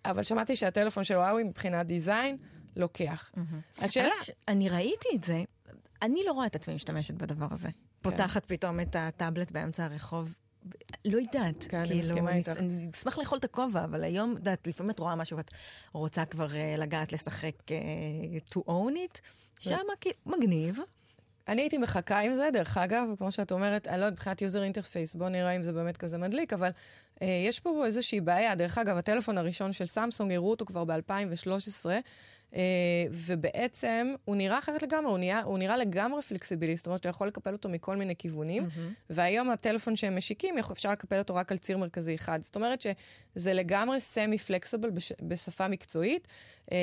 אבל 0.05 0.23
שמעתי 0.23 0.57
שהטלפון 0.57 1.05
של 1.05 1.17
וואוי 1.17 1.43
מבחינת 1.43 1.87
design, 1.87 2.37
לוקח. 2.77 3.31
השאלה... 3.79 4.15
אני 4.49 4.69
ראיתי 4.69 5.09
את 5.15 5.25
זה, 5.25 5.43
אני 6.05 6.23
לא 6.27 6.33
רואה 6.33 6.47
את 6.47 6.55
עצמי 6.55 6.75
משתמשת 6.75 7.15
בדבר 7.15 7.47
הזה. 7.51 7.69
כן. 7.69 8.11
פותחת 8.11 8.45
פתאום 8.45 8.81
את 8.81 8.97
הטאבלט 8.99 9.51
באמצע 9.51 9.85
הרחוב. 9.85 10.35
לא 11.05 11.19
יודעת, 11.19 11.65
כן, 11.69 11.85
כאילו, 11.85 11.91
אני 11.91 11.99
מסכימה 11.99 12.35
איתך. 12.35 12.49
אני 12.59 12.91
אשמח 12.95 13.19
לאכול 13.19 13.39
את 13.39 13.45
הכובע, 13.45 13.85
אבל 13.85 14.05
היום, 14.05 14.33
את 14.33 14.39
יודעת, 14.39 14.67
לפעמים 14.67 14.91
את 14.91 14.99
רואה 14.99 15.15
משהו 15.15 15.37
ואת 15.37 15.51
רוצה 15.93 16.25
כבר 16.25 16.47
uh, 16.47 16.81
לגעת 16.81 17.13
לשחק 17.13 17.55
uh, 17.67 18.53
to 18.55 18.59
own 18.59 18.93
it, 18.93 19.21
שם 19.61 19.77
כאילו, 20.01 20.17
מגניב. 20.27 20.79
אני 21.49 21.63
הייתי 21.63 21.79
מחכה 21.79 22.21
עם 22.21 22.35
זה, 22.35 22.49
דרך 22.53 22.79
אגב, 22.79 23.07
כמו 23.19 23.33
שאת 23.33 23.53
אומרת, 23.53 23.89
אני 23.89 24.01
לא 24.01 24.05
יודעת, 24.05 24.13
מבחינת 24.13 24.43
user 24.43 24.63
interface, 24.63 25.15
בוא 25.15 25.29
נראה 25.29 25.51
אם 25.51 25.63
זה 25.63 25.73
באמת 25.73 25.97
כזה 25.97 26.19
מדליק, 26.19 26.53
אבל 26.53 26.71
uh, 26.71 27.25
יש 27.49 27.61
פה 27.61 27.87
איזושהי 27.87 28.21
בעיה. 28.21 28.55
דרך 28.55 28.79
אגב, 28.79 28.97
הטלפון 28.97 29.39
הראשון 29.39 29.73
של 29.73 29.87
סמסונג, 29.87 30.33
הראו 30.33 30.51
אותו 30.51 30.65
כבר 30.65 30.85
ב-2013, 30.85 31.91
אה, 31.91 31.99
ובעצם 33.11 34.15
הוא 34.25 34.37
נראה 34.37 34.59
אחרת 34.59 34.83
לגמרי, 34.83 35.11
הוא 35.11 35.19
נראה, 35.19 35.43
הוא 35.43 35.59
נראה 35.59 35.77
לגמרי 35.77 36.23
פלקסיבילי, 36.23 36.77
זאת 36.77 36.87
אומרת 36.87 36.99
שאתה 36.99 37.09
יכול 37.09 37.29
לקפל 37.29 37.53
אותו 37.53 37.69
מכל 37.69 37.97
מיני 37.97 38.17
כיוונים, 38.17 38.63
mm-hmm. 38.63 39.11
והיום 39.11 39.51
הטלפון 39.51 39.97
שהם 39.97 40.17
משיקים, 40.17 40.59
אפשר 40.59 40.93
לקפל 40.93 41.19
אותו 41.19 41.35
רק 41.35 41.53
על 41.53 41.59
ציר 41.59 41.79
מרכזי 41.79 42.15
אחד. 42.15 42.43
זאת 42.43 42.57
אומרת 42.57 42.81
שזה 42.81 43.53
לגמרי 43.53 44.01
סמי 44.01 44.39
פלקסיבל 44.39 44.91
בשפה 45.23 45.69
מקצועית. 45.69 46.29
אה, 46.73 46.77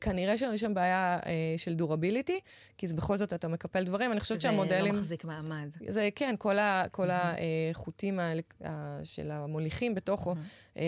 כנראה 0.00 0.38
שיש 0.38 0.60
שם 0.60 0.74
בעיה 0.74 1.18
אה, 1.26 1.54
של 1.56 1.74
דורביליטי, 1.74 2.40
כי 2.78 2.88
זה 2.88 2.94
בכל 2.94 3.16
זאת 3.16 3.32
אתה 3.32 3.48
מקפל 3.48 3.84
דברים, 3.84 4.12
אני 4.12 4.20
חושבת 4.20 4.40
שהמודלים... 4.40 4.80
שזה 4.80 4.92
לא 4.92 4.98
מחזיק 4.98 5.24
מעמד. 5.24 5.68
זה 5.88 6.08
כן, 6.14 6.34
כל, 6.38 6.58
ה, 6.58 6.84
כל 6.90 7.10
mm-hmm. 7.10 7.40
החוטים 7.70 8.20
ה, 8.20 8.98
של 9.04 9.30
המוליכים 9.30 9.94
בתוכו 9.94 10.32
mm-hmm. 10.32 10.78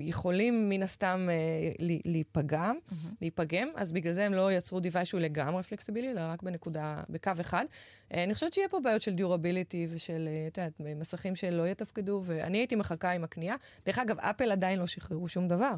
יכולים 0.00 0.68
מן 0.68 0.82
הסתם 0.82 1.28
להיפגם, 2.04 2.76
mm-hmm. 2.76 2.94
להיפגם. 3.20 3.68
אז 3.76 3.92
בגלל 3.92 4.12
זה 4.12 4.24
הם 4.24 4.34
לא 4.34 4.52
יצרו 4.52 4.78
device 4.78 5.04
שהוא 5.04 5.20
לגמרי 5.20 5.62
פלקסיבילי, 5.62 6.10
אלא 6.10 6.20
רק 6.20 6.42
בנקודה, 6.42 7.02
בקו 7.08 7.32
אחד. 7.40 7.64
אה, 8.14 8.24
אני 8.24 8.34
חושבת 8.34 8.52
שיהיה 8.52 8.68
פה 8.68 8.80
בעיות 8.84 9.02
של 9.02 9.14
דיורביליטי 9.14 9.86
ושל, 9.90 10.28
אה, 10.28 10.46
את 10.46 10.58
יודעת, 10.58 10.80
מסכים 10.96 11.36
שלא 11.36 11.68
יתפקדו, 11.68 12.22
ואני 12.24 12.58
הייתי 12.58 12.76
מחכה 12.76 13.10
עם 13.10 13.24
הקנייה. 13.24 13.56
דרך 13.86 13.98
אגב, 13.98 14.18
אפל 14.18 14.52
עדיין 14.52 14.78
לא 14.78 14.86
שחררו 14.86 15.28
שום 15.28 15.48
דבר. 15.48 15.74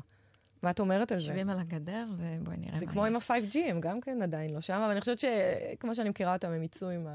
מה 0.62 0.70
את 0.70 0.80
אומרת 0.80 1.12
על 1.12 1.18
זה? 1.18 1.24
יושבים 1.24 1.50
על 1.50 1.60
הגדר, 1.60 2.06
ובואי 2.10 2.56
נראה 2.56 2.72
מה 2.72 2.78
זה 2.78 2.86
כמו 2.86 3.04
עם 3.04 3.16
ה-5G, 3.16 3.58
הם 3.66 3.80
גם 3.80 4.00
כן 4.00 4.22
עדיין 4.22 4.54
לא 4.54 4.60
שם, 4.60 4.74
אבל 4.82 4.90
אני 4.90 5.00
חושבת 5.00 5.18
שכמו 5.18 5.94
שאני 5.94 6.08
מכירה 6.08 6.34
אותם, 6.34 6.48
הם 6.48 6.62
יצאו 6.62 6.90
עם. 6.90 7.06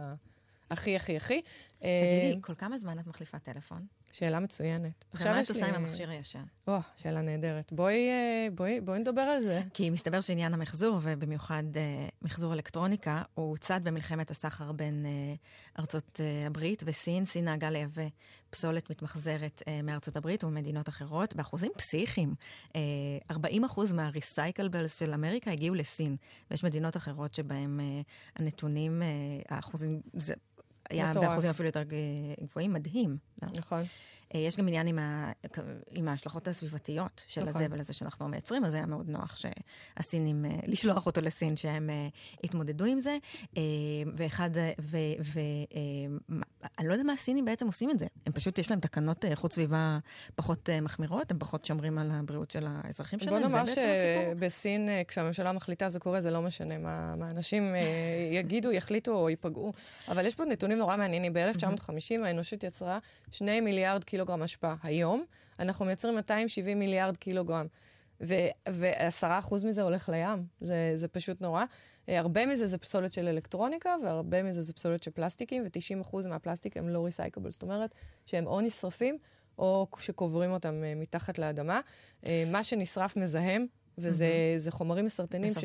הכי, 0.72 0.96
הכי, 0.96 1.18
הכי. 1.18 1.42
תגידי, 1.80 2.36
כל 2.42 2.56
כמה 2.56 2.78
זמן 2.78 3.00
את 3.00 3.08
מחליפה 3.08 3.40
טלפון? 3.40 3.86
שאלה 4.14 4.40
מצוינת. 4.40 5.06
עכשיו 5.12 5.42
את 5.44 5.50
עושה 5.50 5.68
עם 5.68 5.76
המכשיר 5.76 6.10
הישן? 6.10 6.44
או, 6.68 6.78
שאלה 6.96 7.22
נהדרת. 7.22 7.74
בואי, 7.74 8.10
אה, 8.10 8.48
בואי, 8.56 8.82
בואי 8.82 9.00
נדבר 9.00 9.22
על 9.22 9.40
זה. 9.40 9.62
כי 9.74 9.90
מסתבר 9.90 10.22
שעניין 10.22 10.54
המחזור, 10.54 11.00
ובמיוחד 11.02 11.64
uh, 11.74 11.78
מחזור 12.22 12.54
אלקטרוניקה, 12.54 13.22
הוא 13.34 13.58
צד 13.58 13.80
במלחמת 13.84 14.32
הסחר 14.32 14.72
בין 14.72 15.06
uh, 15.06 15.80
ארצות 15.80 16.20
uh, 16.20 16.48
הברית 16.48 16.84
וסין. 16.86 17.26
סין 17.26 17.46
נהגה 17.46 17.70
לייבא 17.70 18.04
פסולת 18.50 18.90
מתמחזרת 18.90 19.62
uh, 19.62 19.70
מארצות 19.84 20.18
הברית 20.18 20.44
וממדינות 20.44 20.90
אחרות, 20.90 21.36
באחוזים 21.36 21.72
פסיכיים. 21.78 22.34
Uh, 22.70 22.76
40% 23.32 23.94
מהריסייקלבלס 23.94 25.00
של 25.00 25.14
אמריקה 25.14 25.52
הגיעו 25.52 25.76
לסין, 25.76 26.16
ויש 26.52 26.64
מדינות 26.64 26.98
אחרות 26.98 27.34
שבהן 27.36 27.80
uh, 27.80 27.84
הנתונים, 28.36 29.02
uh, 29.02 29.46
האחוזים, 29.50 30.02
זה 30.14 30.34
היה 30.94 31.12
באחוזים 31.14 31.50
אפילו 31.50 31.68
יותר 31.70 31.84
גבוהים, 32.44 32.74
מדהים. 32.74 33.18
לא? 33.42 33.48
נכון. 33.58 33.84
אה, 34.36 34.40
יש 34.40 34.58
גם 34.58 34.68
עניין 34.68 34.88
עם, 34.88 35.00
ה... 35.00 35.32
עם 35.92 36.08
ההשלכות 36.08 36.48
הסביבתיות 36.48 37.26
של 37.28 37.44
נכון. 37.44 37.62
הזבל 37.62 37.80
הזה 37.80 37.94
שאנחנו 37.94 38.28
מייצרים, 38.28 38.66
אז 38.66 38.74
היה 38.74 38.86
מאוד 38.86 39.10
נוח 39.10 39.36
שהסינים, 39.36 40.46
אה, 40.46 40.52
לשלוח 40.66 41.06
אותו 41.06 41.22
לסין, 41.22 41.56
שהם 41.56 41.90
אה, 41.90 42.08
יתמודדו 42.44 42.86
עם 42.86 43.00
זה. 43.00 43.18
ואחד, 44.14 44.50
ואני 44.80 46.88
לא 46.88 46.92
יודעת 46.92 47.06
מה 47.06 47.14
הסינים 47.14 47.46
בעצם 47.46 47.66
עושים 47.66 47.92
את 47.92 48.00
זה. 48.00 48.06
הם 48.26 48.34
פשוט, 48.34 48.60
יש 48.60 48.72
להם 48.72 48.80
תקנות 48.80 49.26
איכות 49.26 49.54
סביבה 49.54 50.00
פחות 50.36 50.70
מחמירות, 50.82 51.32
הם 51.32 51.40
פחות 51.40 51.66
שומרים 51.66 51.98
על 51.98 52.12
הבריאות 52.12 52.52
של 52.52 52.66
האזרחים 52.68 53.20
שלהם, 53.20 53.42
בוא 53.42 53.50
נאמר 53.50 53.64
שבסין, 53.66 54.90
כשהממשלה 55.08 55.52
מחליטה 55.52 55.90
זה 55.90 56.00
קורה, 56.00 56.22
זה 56.22 56.32
לא 56.32 56.42
משנה 56.42 56.78
מה, 56.78 57.16
מה 57.16 57.28
אנשים 57.32 57.76
יגידו, 58.40 58.72
יחליטו 58.72 59.16
או 59.16 59.30
ייפגעו. 59.30 59.74
אבל 60.08 60.26
יש 60.26 60.36
פה 60.36 60.46
נתונים 60.46 60.78
נורא 60.78 60.98
מעניינים. 60.98 61.34
ב-1950 61.34 62.26
האנושות 62.26 62.64
יצרה 62.64 63.00
שני 63.32 63.62
מיליארד 63.62 64.04
קילו 64.04 64.23
קילוגרם 64.24 64.44
אשפה 64.44 64.74
היום, 64.84 65.26
אנחנו 65.60 65.86
מייצרים 65.86 66.16
270 66.16 66.80
מיליארד 66.80 67.18
קילוגרם. 67.18 67.68
ועשרה 68.70 69.40
אחוז 69.40 69.66
מזה 69.66 69.82
הולך 69.82 70.10
לים, 70.10 70.46
זה, 70.62 70.92
זה 70.96 71.08
פשוט 71.08 71.42
נורא. 71.42 71.66
אה, 72.10 72.20
הרבה 72.20 72.46
מזה 72.46 72.68
זה 72.68 72.78
פסולת 72.78 73.12
של 73.12 73.28
אלקטרוניקה, 73.28 73.96
והרבה 74.04 74.44
מזה 74.44 74.62
זה 74.62 74.74
פסולת 74.74 75.04
של 75.04 75.12
פלסטיקים, 75.12 75.64
ו-90 75.64 76.02
אחוז 76.02 76.28
מהפלסטיק 76.28 76.78
הם 76.78 76.90
לא 76.90 77.06
ריסייקבל. 77.06 77.52
זאת 77.52 77.64
אומרת 77.64 77.96
שהם 78.26 78.48
או 78.48 78.62
נשרפים, 78.62 79.18
או 79.58 79.88
שקוברים 79.98 80.52
אותם 80.52 80.84
אה, 80.84 80.96
מתחת 80.96 81.38
לאדמה. 81.38 81.82
אה, 82.26 82.44
מה 82.48 82.64
שנשרף 82.64 83.18
מזהם, 83.18 83.66
וזה 83.98 84.26
mm-hmm. 84.68 84.72
חומרים 84.72 85.06
מסרטנים, 85.06 85.54
ש... 85.54 85.58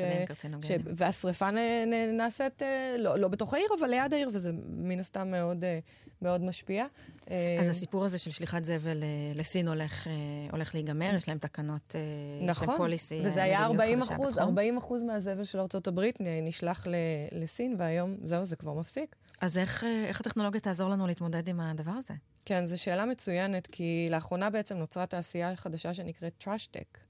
ש... 0.63 0.71
והשריפה 0.85 1.51
נ... 1.51 1.57
נ... 1.87 2.17
נעשית 2.17 2.63
אה, 2.63 2.97
לא, 2.99 3.19
לא 3.19 3.29
בתוך 3.29 3.55
העיר, 3.55 3.67
אבל 3.81 3.89
ליד 3.89 4.15
העיר, 4.15 4.31
וזה 4.35 4.51
מן 4.69 5.01
הסתם 5.01 5.31
מאוד, 5.31 5.65
אה, 5.65 5.79
מאוד 6.23 6.41
משפיע. 6.43 6.85
אז 6.85 7.31
אה, 7.31 7.71
הסיפור 7.71 8.05
הזה 8.05 8.19
של 8.19 8.31
שליחת 8.31 8.65
זבל 8.65 9.03
לסין 9.35 9.69
הולך, 9.69 10.07
הולך 10.53 10.75
להיגמר, 10.75 11.15
יש 11.15 11.29
להם 11.29 11.39
תקנות 11.39 11.95
נכון, 12.43 12.69
של 12.69 12.77
פוליסי. 12.77 13.21
וזה 13.25 13.43
היה 13.43 13.65
40 13.65 14.03
אחוז, 14.03 14.39
40 14.39 14.77
אחוז 14.79 15.03
מהזבל 15.03 15.45
של 15.45 15.59
ארה"ב 15.61 16.01
נשלח 16.21 16.87
ל... 16.87 16.95
לסין, 17.33 17.77
והיום 17.79 18.17
זהו, 18.23 18.45
זה 18.45 18.57
כבר 18.57 18.75
מפסיק. 18.75 19.17
אז 19.41 19.59
איך, 19.59 19.85
איך 20.09 20.21
הטכנולוגיה 20.21 20.61
תעזור 20.61 20.91
לנו 20.91 21.07
להתמודד 21.07 21.49
עם 21.49 21.61
הדבר 21.61 21.93
הזה? 21.93 22.15
כן, 22.45 22.67
זו 22.67 22.83
שאלה 22.83 23.05
מצוינת, 23.05 23.67
כי 23.67 24.07
לאחרונה 24.11 24.51
בעצם 24.51 24.77
נוצרה 24.77 25.07
תעשייה 25.07 25.57
חדשה 25.57 25.95
שנקראת 25.95 26.45
Trash 26.45 26.77
Tech. 26.77 27.08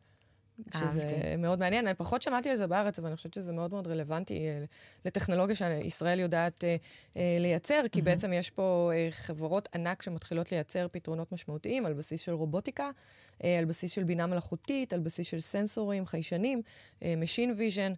שזה 0.74 1.02
אהבתי. 1.02 1.36
מאוד 1.36 1.58
מעניין. 1.58 1.86
אני 1.86 1.94
פחות 1.94 2.22
שמעתי 2.22 2.50
על 2.50 2.56
זה 2.56 2.66
בארץ, 2.66 2.98
אבל 2.98 3.08
אני 3.08 3.16
חושבת 3.16 3.34
שזה 3.34 3.52
מאוד 3.52 3.70
מאוד 3.70 3.86
רלוונטי 3.86 4.48
אה, 4.48 4.64
לטכנולוגיה 5.04 5.56
שישראל 5.56 6.20
יודעת 6.20 6.64
אה, 6.64 6.76
אה, 7.16 7.36
לייצר, 7.40 7.82
כי 7.92 8.00
mm-hmm. 8.00 8.02
בעצם 8.02 8.32
יש 8.32 8.50
פה 8.50 8.90
חברות 9.10 9.68
ענק 9.74 10.02
שמתחילות 10.02 10.52
לייצר 10.52 10.86
פתרונות 10.92 11.32
משמעותיים 11.32 11.86
על 11.86 11.92
בסיס 11.92 12.20
של 12.20 12.32
רובוטיקה, 12.32 12.90
על 13.40 13.64
בסיס 13.64 13.92
של 13.92 14.04
בינה 14.04 14.26
מלאכותית, 14.26 14.92
על 14.92 15.00
בסיס 15.00 15.26
של 15.26 15.40
סנסורים, 15.40 16.06
חיישנים, 16.06 16.62
Machine 17.00 17.58
Vision, 17.58 17.94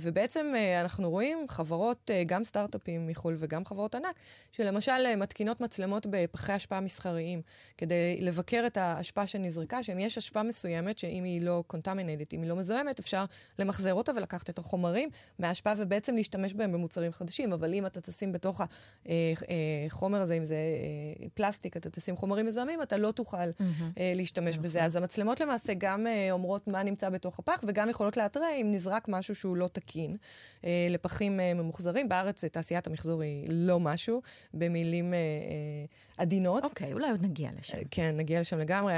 ובעצם 0.00 0.54
אנחנו 0.80 1.10
רואים 1.10 1.46
חברות, 1.48 2.10
גם 2.26 2.44
סטארט-אפים 2.44 3.06
מחו"ל 3.06 3.36
וגם 3.38 3.64
חברות 3.64 3.94
ענק, 3.94 4.16
שלמשל 4.52 5.16
מתקינות 5.16 5.60
מצלמות 5.60 6.06
בפחי 6.10 6.56
אשפה 6.56 6.80
מסחריים, 6.80 7.42
כדי 7.78 8.18
לבקר 8.20 8.64
את 8.66 8.76
האשפה 8.76 9.26
שנזרקה, 9.26 9.82
שאם 9.82 9.98
יש 9.98 10.18
אשפה 10.18 10.42
מסוימת, 10.42 10.98
שאם 10.98 11.24
היא 11.24 11.42
לא 11.42 11.64
קונטמינטית, 11.66 12.34
אם 12.34 12.42
היא 12.42 12.50
לא 12.50 12.56
מזוהמת, 12.56 12.98
אפשר 12.98 13.24
למחזר 13.58 13.94
אותה 13.94 14.12
ולקחת 14.16 14.50
את 14.50 14.58
החומרים 14.58 15.08
מהאשפה 15.38 15.72
ובעצם 15.76 16.16
להשתמש 16.16 16.54
בהם 16.54 16.72
במוצרים 16.72 17.12
חדשים. 17.12 17.52
אבל 17.52 17.74
אם 17.74 17.86
אתה 17.86 18.00
תשים 18.00 18.32
בתוך 18.32 18.60
החומר 19.88 20.20
הזה, 20.20 20.34
אם 20.34 20.44
זה 20.44 20.56
פלסטיק, 21.34 21.76
אתה 21.76 21.90
תשים 21.90 22.16
חומרים 22.16 22.46
מזוהמים, 22.46 22.82
אתה 22.82 22.96
לא 22.96 23.10
תוכל 23.10 23.36
mm-hmm. 23.36 24.00
להשתמש 24.14 24.58
בזה. 24.58 24.78
נכון. 24.78 24.86
אז 24.86 24.96
המצלמות 24.96 25.40
למעשה 25.40 25.72
גם 25.78 26.06
אומרות 26.30 26.68
מה 26.68 26.82
נמצא 26.82 27.10
בתוך 27.10 27.38
הפח, 27.38 27.64
וגם 27.66 27.90
יכולות 27.90 28.16
להתריע 28.16 28.54
אם 28.60 28.72
נזרק 28.72 29.08
משהו 29.08 29.34
שהוא 29.34 29.56
לא 29.56 29.61
תקין 29.68 30.16
לפחים 30.90 31.36
ממוחזרים. 31.54 32.08
בארץ 32.08 32.44
תעשיית 32.44 32.86
המחזור 32.86 33.22
היא 33.22 33.46
לא 33.50 33.80
משהו, 33.80 34.22
במילים 34.54 35.14
עדינות. 36.18 36.64
אוקיי, 36.64 36.92
אולי 36.92 37.10
עוד 37.10 37.22
נגיע 37.22 37.50
לשם. 37.58 37.78
כן, 37.90 38.14
נגיע 38.16 38.40
לשם 38.40 38.58
לגמרי. 38.58 38.92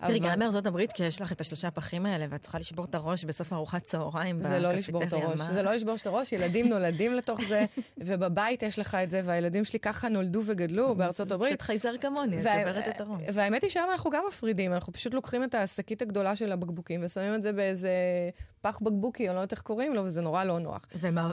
תראי, 0.00 0.18
גם 0.18 0.38
בארצות 0.38 0.66
הברית, 0.66 0.92
כשיש 0.92 1.20
לך 1.20 1.32
את 1.32 1.40
השלושה 1.40 1.68
הפחים 1.68 2.06
האלה, 2.06 2.26
ואת 2.30 2.40
צריכה 2.40 2.58
לשבור 2.58 2.84
את 2.84 2.94
הראש 2.94 3.24
בסוף 3.24 3.52
ארוחת 3.52 3.82
צהריים 3.82 4.42
זה 4.42 4.58
לא 4.58 4.72
לשבור 4.72 5.02
את 5.02 5.12
הראש, 5.12 5.40
זה 5.40 5.62
לא 5.62 5.72
לשבור 5.72 5.94
את 5.94 6.06
הראש, 6.06 6.32
ילדים 6.32 6.68
נולדים 6.68 7.14
לתוך 7.14 7.40
זה, 7.48 7.64
ובבית 8.06 8.62
יש 8.62 8.78
לך 8.78 8.94
את 8.94 9.10
זה, 9.10 9.22
והילדים 9.24 9.64
שלי 9.64 9.78
ככה 9.78 10.08
נולדו 10.08 10.42
וגדלו 10.46 10.94
בארצות 10.94 11.32
הברית. 11.32 11.48
פשוט 11.48 11.62
חייזר 11.62 11.96
כמוני, 12.00 12.36
את 12.40 12.42
שוברת 12.42 12.88
את 12.88 13.00
הראש. 13.00 13.22
והאמת 13.34 13.62
היא 13.62 13.70
שם 13.70 13.84
אנחנו 13.92 14.10
גם 14.10 14.24
מפרידים, 14.28 14.72
אנחנו 14.72 14.92
פשוט 14.92 15.14
לוקחים 15.14 15.44
את 15.44 15.54
השקית 15.54 16.02
הגדולה 16.02 16.36
של 16.36 16.52
הבקבוקים 16.52 17.00
ושמים 17.04 17.34
את 17.34 17.42
זה 17.42 17.52
באיזה 17.52 17.90
פח 18.62 18.80
בקבוקי, 18.82 19.28
אני 19.28 19.34
לא 19.34 19.40
יודעת 19.40 19.52
איך 19.52 19.62
קוראים 19.62 19.94
לו, 19.94 20.04
וזה 20.04 20.20
נורא 20.20 20.44
לא 20.44 20.58
נוח. 20.58 20.86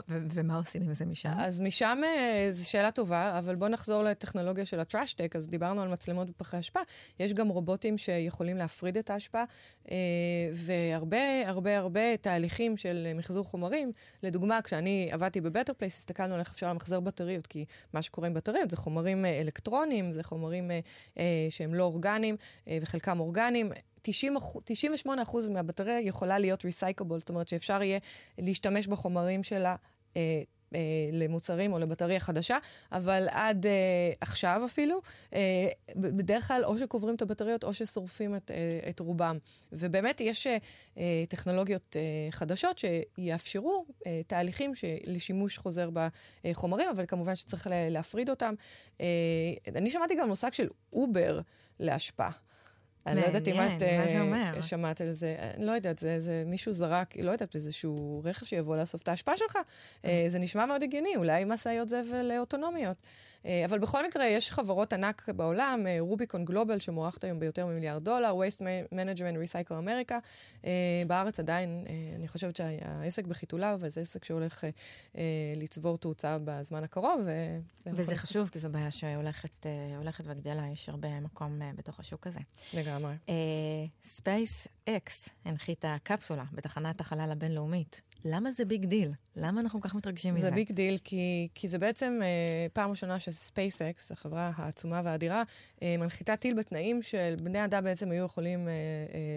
ומה 0.08 0.56
עושים 0.56 0.82
עם 0.82 0.94
זה 0.94 1.06
משם? 1.06 1.32
אז 1.36 1.60
משם 1.60 1.98
אה, 2.04 2.46
זו 2.50 2.70
שאלה 2.70 2.90
טובה, 2.90 3.38
אבל 3.38 3.54
בואו 3.54 3.70
נחזור 3.70 4.02
לטכנולוגיה 4.02 4.64
של 4.64 4.80
ה 4.80 4.85
trash 4.85 5.11
tech, 5.11 5.36
אז 5.36 5.48
דיברנו 5.48 5.82
על 5.82 5.88
מצלמות 5.88 6.30
בפחי 6.30 6.58
אשפה, 6.58 6.80
יש 7.20 7.32
גם 7.32 7.48
רובוטים 7.48 7.98
שיכולים 7.98 8.56
להפריד 8.56 8.98
את 8.98 9.10
האשפה, 9.10 9.42
אה, 9.90 9.96
והרבה 10.52 11.48
הרבה 11.48 11.78
הרבה 11.78 12.16
תהליכים 12.16 12.76
של 12.76 13.08
מחזור 13.14 13.44
חומרים. 13.44 13.92
לדוגמה, 14.22 14.62
כשאני 14.62 15.08
עבדתי 15.12 15.40
בבטר 15.40 15.72
פלייס, 15.72 15.98
הסתכלנו 15.98 16.34
על 16.34 16.40
איך 16.40 16.52
אפשר 16.52 16.70
למחזר 16.70 17.00
בטריות, 17.00 17.46
כי 17.46 17.64
מה 17.92 18.02
שקורה 18.02 18.26
עם 18.26 18.34
בטריות 18.34 18.70
זה 18.70 18.76
חומרים 18.76 19.24
אה, 19.24 19.40
אלקטרוניים, 19.40 20.12
זה 20.12 20.22
חומרים 20.22 20.70
שהם 21.50 21.74
לא 21.74 21.84
אורגניים, 21.84 22.36
וחלקם 22.66 23.20
אורגניים. 23.20 23.72
90, 24.02 24.36
98% 25.06 25.08
מהבטריה 25.50 26.00
יכולה 26.00 26.38
להיות 26.38 26.64
ריסייקבל, 26.64 27.18
זאת 27.18 27.28
אומרת 27.28 27.48
שאפשר 27.48 27.82
יהיה 27.82 27.98
להשתמש 28.38 28.86
בחומרים 28.86 29.42
שלה. 29.42 29.76
אה, 30.16 30.42
אה, 30.74 30.80
למוצרים 31.12 31.72
או 31.72 31.78
לבטריה 31.78 32.20
חדשה, 32.20 32.58
אבל 32.92 33.26
עד 33.30 33.66
אה, 33.66 33.72
עכשיו 34.20 34.62
אפילו, 34.64 35.00
אה, 35.34 35.68
בדרך 35.96 36.48
כלל 36.48 36.64
או 36.64 36.78
שקוברים 36.78 37.14
את 37.14 37.22
הבטריות 37.22 37.64
או 37.64 37.74
ששורפים 37.74 38.36
את, 38.36 38.50
אה, 38.50 38.90
את 38.90 39.00
רובם. 39.00 39.38
ובאמת 39.72 40.20
יש 40.20 40.46
אה, 40.46 41.24
טכנולוגיות 41.28 41.96
אה, 41.96 42.30
חדשות 42.30 42.78
שיאפשרו 42.78 43.86
אה, 44.06 44.20
תהליכים 44.26 44.72
לשימוש 45.06 45.58
חוזר 45.58 45.90
בחומרים, 46.44 46.88
אבל 46.88 47.06
כמובן 47.06 47.34
שצריך 47.34 47.68
להפריד 47.90 48.30
אותם. 48.30 48.54
אה, 49.00 49.06
אני 49.76 49.90
שמעתי 49.90 50.14
גם 50.14 50.28
מושג 50.28 50.52
של 50.52 50.68
אובר 50.92 51.40
לאשפה. 51.78 52.30
אני 53.06 53.20
לא 53.20 53.26
יודעת 53.26 53.48
אם 53.48 53.54
את? 53.54 53.82
אה, 53.82 54.62
שמעת 54.62 55.00
על 55.00 55.10
זה. 55.10 55.36
אני 55.56 55.66
לא 55.66 55.72
יודעת, 55.72 55.98
זה, 55.98 56.20
זה 56.20 56.44
מישהו 56.46 56.72
זרק, 56.72 57.16
לא 57.16 57.30
יודעת, 57.30 57.54
איזשהו 57.54 58.22
רכב 58.24 58.46
שיבוא 58.46 58.76
לאסוף 58.76 59.02
את 59.02 59.08
האשפה 59.08 59.36
שלך. 59.36 59.58
אה, 60.04 60.24
זה 60.28 60.38
נשמע 60.38 60.66
מאוד 60.66 60.82
הגיוני, 60.82 61.16
אולי 61.16 61.44
משאיות 61.44 61.88
זבל 61.88 62.30
אה, 62.30 62.38
אוטונומיות. 62.38 62.96
אה, 63.46 63.64
אבל 63.64 63.78
בכל 63.78 64.06
מקרה, 64.06 64.26
יש 64.26 64.50
חברות 64.50 64.92
ענק 64.92 65.28
בעולם, 65.36 65.86
אה, 65.86 65.96
רוביקון 66.00 66.44
גלובל, 66.44 66.78
שמוערכת 66.78 67.24
היום 67.24 67.40
ביותר 67.40 67.66
ממיליארד 67.66 68.04
דולר, 68.04 68.34
Waste 68.34 68.60
Management 68.92 69.36
Recycle 69.44 69.72
America. 69.72 70.14
אה, 70.64 70.70
בארץ 71.06 71.40
עדיין, 71.40 71.84
אה, 71.88 72.16
אני 72.16 72.28
חושבת 72.28 72.56
שהעסק 72.56 73.26
בחיתוליו, 73.26 73.78
וזה 73.80 74.00
עסק 74.00 74.24
שהולך 74.24 74.64
אה, 74.64 74.70
אה, 75.16 75.22
לצבור 75.56 75.98
תאוצה 75.98 76.36
בזמן 76.44 76.84
הקרוב. 76.84 77.20
וזה 77.86 78.16
חשוב, 78.16 78.48
כי 78.48 78.58
זו 78.58 78.68
בעיה 78.68 78.90
שהולכת 78.90 79.66
אה, 79.66 79.96
הולכת 79.96 80.24
וגדלה, 80.26 80.62
יש 80.72 80.88
הרבה 80.88 81.20
מקום 81.20 81.62
אה, 81.62 81.70
בתוך 81.76 82.00
השוק 82.00 82.26
הזה. 82.26 82.40
לגמרי. 82.74 82.89
ספייסאקס 84.02 85.28
הנחיתה 85.44 85.96
קפסולה 86.02 86.44
בתחנת 86.52 87.00
החלל 87.00 87.30
הבינלאומית. 87.32 88.00
למה 88.24 88.52
זה 88.52 88.64
big 88.64 88.84
deal? 88.84 89.12
למה 89.36 89.60
אנחנו 89.60 89.80
כל 89.80 89.88
כך 89.88 89.94
מתרגשים 89.94 90.34
מזה? 90.34 90.42
זה 90.42 90.50
big 90.50 90.72
deal, 90.72 90.98
כי, 91.04 91.48
כי 91.54 91.68
זה 91.68 91.78
בעצם 91.78 92.20
אה, 92.22 92.66
פעם 92.72 92.90
ראשונה 92.90 93.18
שספייסקס, 93.18 94.12
החברה 94.12 94.52
העצומה 94.56 95.00
והאדירה, 95.04 95.42
אה, 95.82 95.96
מנחיתה 95.98 96.36
טיל 96.36 96.54
בתנאים 96.54 97.02
שבני 97.02 97.64
אדם 97.64 97.84
בעצם 97.84 98.10
היו 98.10 98.24
יכולים 98.24 98.68
אה, 98.68 98.72
אה, 98.72 98.78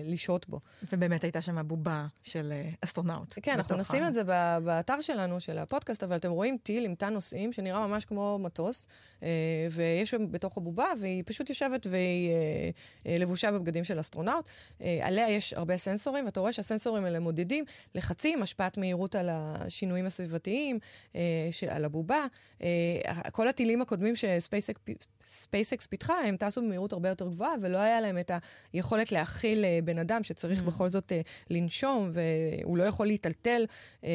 לשהות 0.06 0.50
בו. 0.50 0.60
ובאמת 0.94 1.24
הייתה 1.24 1.42
שם 1.42 1.68
בובה 1.68 2.06
של 2.24 2.54
אה, 2.56 2.70
אסטרונאוט. 2.82 3.34
כן, 3.42 3.52
אנחנו 3.52 3.78
נשים 3.78 4.08
את 4.08 4.14
זה 4.14 4.24
באתר 4.64 5.02
שלנו, 5.02 5.42
של 5.42 5.58
הפודקאסט, 5.58 6.04
אבל 6.04 6.16
אתם 6.16 6.32
רואים 6.32 6.58
טיל 6.64 6.86
עם 6.86 6.96
תא 6.96 7.06
נוסעים 7.06 7.54
שנראה 7.54 7.88
ממש 7.88 8.06
כמו 8.06 8.40
מטוס, 8.42 8.88
אה, 9.24 9.28
ויש 9.72 10.10
שם 10.10 10.32
בתוך 10.32 10.58
הבובה, 10.58 10.88
והיא 11.00 11.24
פשוט 11.26 11.50
יושבת 11.50 11.88
והיא 11.88 12.32
אה, 12.32 12.70
אה, 13.08 13.18
לבושה 13.20 13.52
בבגדים 13.52 13.84
של 13.84 14.00
אסטרונאוט. 14.00 14.46
אה, 14.82 15.00
עליה 15.02 15.30
יש 15.30 15.54
הרבה 15.54 15.78
סנסורים, 15.78 16.26
ואתה 16.26 16.40
רואה 16.40 16.54
שהסנסורים 16.54 17.06
האלה 17.06 17.20
מודדים 17.20 17.66
לחצים, 17.96 18.44
השפעת 18.44 18.73
מהירות 18.78 19.16
על 19.16 19.30
השינויים 19.32 20.06
הסביבתיים, 20.06 20.80
אה, 21.16 21.22
על 21.70 21.86
הבובה. 21.86 22.26
אה, 22.64 23.30
כל 23.32 23.48
הטילים 23.48 23.82
הקודמים 23.82 24.16
שספייסקס 24.16 25.88
פיתחה, 25.88 26.14
הם 26.14 26.38
טסו 26.38 26.62
במהירות 26.62 26.94
הרבה 26.94 27.10
יותר 27.10 27.28
גבוהה, 27.28 27.54
ולא 27.62 27.78
היה 27.78 28.02
להם 28.02 28.18
את 28.18 28.32
היכולת 28.74 29.12
להכיל 29.12 29.66
אה, 29.66 29.80
בן 29.84 29.98
אדם 29.98 30.24
שצריך 30.24 30.64
Mm. 30.64 30.66
בכל 30.66 30.90
זאת 30.90 31.12
לנשום, 31.50 32.12
והוא 32.14 32.78
לא 32.78 32.84
יכול 32.84 33.08
להיטלטל 33.08 33.66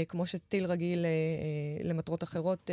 כמו 0.09 0.27
שטיל 0.27 0.66
רגיל 0.66 1.07
למטרות 1.85 2.23
אחרות 2.23 2.71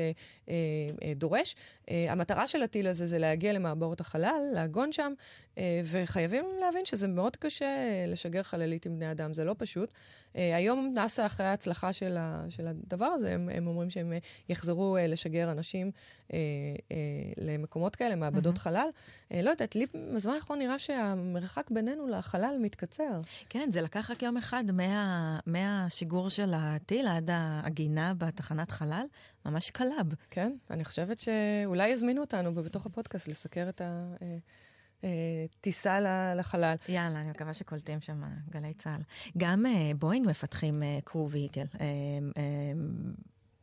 דורש. 1.15 1.55
המטרה 1.87 2.47
של 2.47 2.63
הטיל 2.63 2.87
הזה 2.87 3.07
זה 3.07 3.19
להגיע 3.19 3.53
למעבורת 3.53 3.99
החלל, 3.99 4.41
לעגון 4.53 4.91
שם, 4.91 5.13
וחייבים 5.85 6.45
להבין 6.61 6.85
שזה 6.85 7.07
מאוד 7.07 7.35
קשה 7.35 7.65
אה, 7.65 8.05
לשגר 8.07 8.43
חללית 8.43 8.85
עם 8.85 8.95
בני 8.95 9.11
אדם, 9.11 9.33
זה 9.33 9.43
לא 9.43 9.55
פשוט. 9.57 9.93
אה, 10.35 10.55
היום 10.55 10.91
נאס"א, 10.93 11.25
אחרי 11.25 11.45
ההצלחה 11.45 11.93
של, 11.93 12.17
ה, 12.17 12.45
של 12.49 12.67
הדבר 12.67 13.05
הזה, 13.05 13.33
הם, 13.33 13.49
הם 13.53 13.67
אומרים 13.67 13.89
שהם 13.89 14.13
אה, 14.13 14.17
יחזרו 14.49 14.97
אה, 14.97 15.07
לשגר 15.07 15.51
אנשים 15.51 15.91
אה, 16.33 16.37
אה, 16.91 16.97
למקומות 17.37 17.95
כאלה, 17.95 18.15
מעבדות 18.15 18.45
מהמם. 18.45 18.57
חלל. 18.57 18.87
אה, 19.31 19.41
לא 19.41 19.49
יודעת, 19.49 19.75
לי 19.75 19.85
בזמן 20.15 20.33
האחרון 20.33 20.59
נראה 20.59 20.79
שהמרחק 20.79 21.71
בינינו 21.71 22.07
לחלל 22.07 22.57
מתקצר. 22.61 23.21
כן, 23.49 23.69
זה 23.71 23.81
לקח 23.81 24.11
רק 24.11 24.23
יום 24.23 24.37
אחד 24.37 24.63
מה, 24.73 25.39
מהשיגור 25.45 26.29
של 26.29 26.53
הטיל 26.55 27.07
עד 27.07 27.29
העגינה 27.33 28.13
בתחנת 28.17 28.71
חלל, 28.71 29.05
ממש 29.45 29.69
קלאב. 29.69 30.13
כן, 30.29 30.53
אני 30.71 30.85
חושבת 30.85 31.19
שאולי 31.19 31.87
יזמינו 31.87 32.21
אותנו 32.21 32.53
בתוך 32.53 32.85
הפודקאסט 32.85 33.27
לסקר 33.27 33.69
את 33.69 33.81
הטיסה 35.03 35.99
לחלל. 36.35 36.75
יאללה, 36.89 37.21
אני 37.21 37.29
מקווה 37.29 37.53
שקולטים 37.53 38.01
שם 38.01 38.21
גלי 38.49 38.73
צה"ל. 38.73 39.01
גם 39.37 39.65
אה, 39.65 39.91
בואינג 39.99 40.27
מפתחים 40.27 40.73
crew 41.03 41.29
vehicle. 41.29 41.65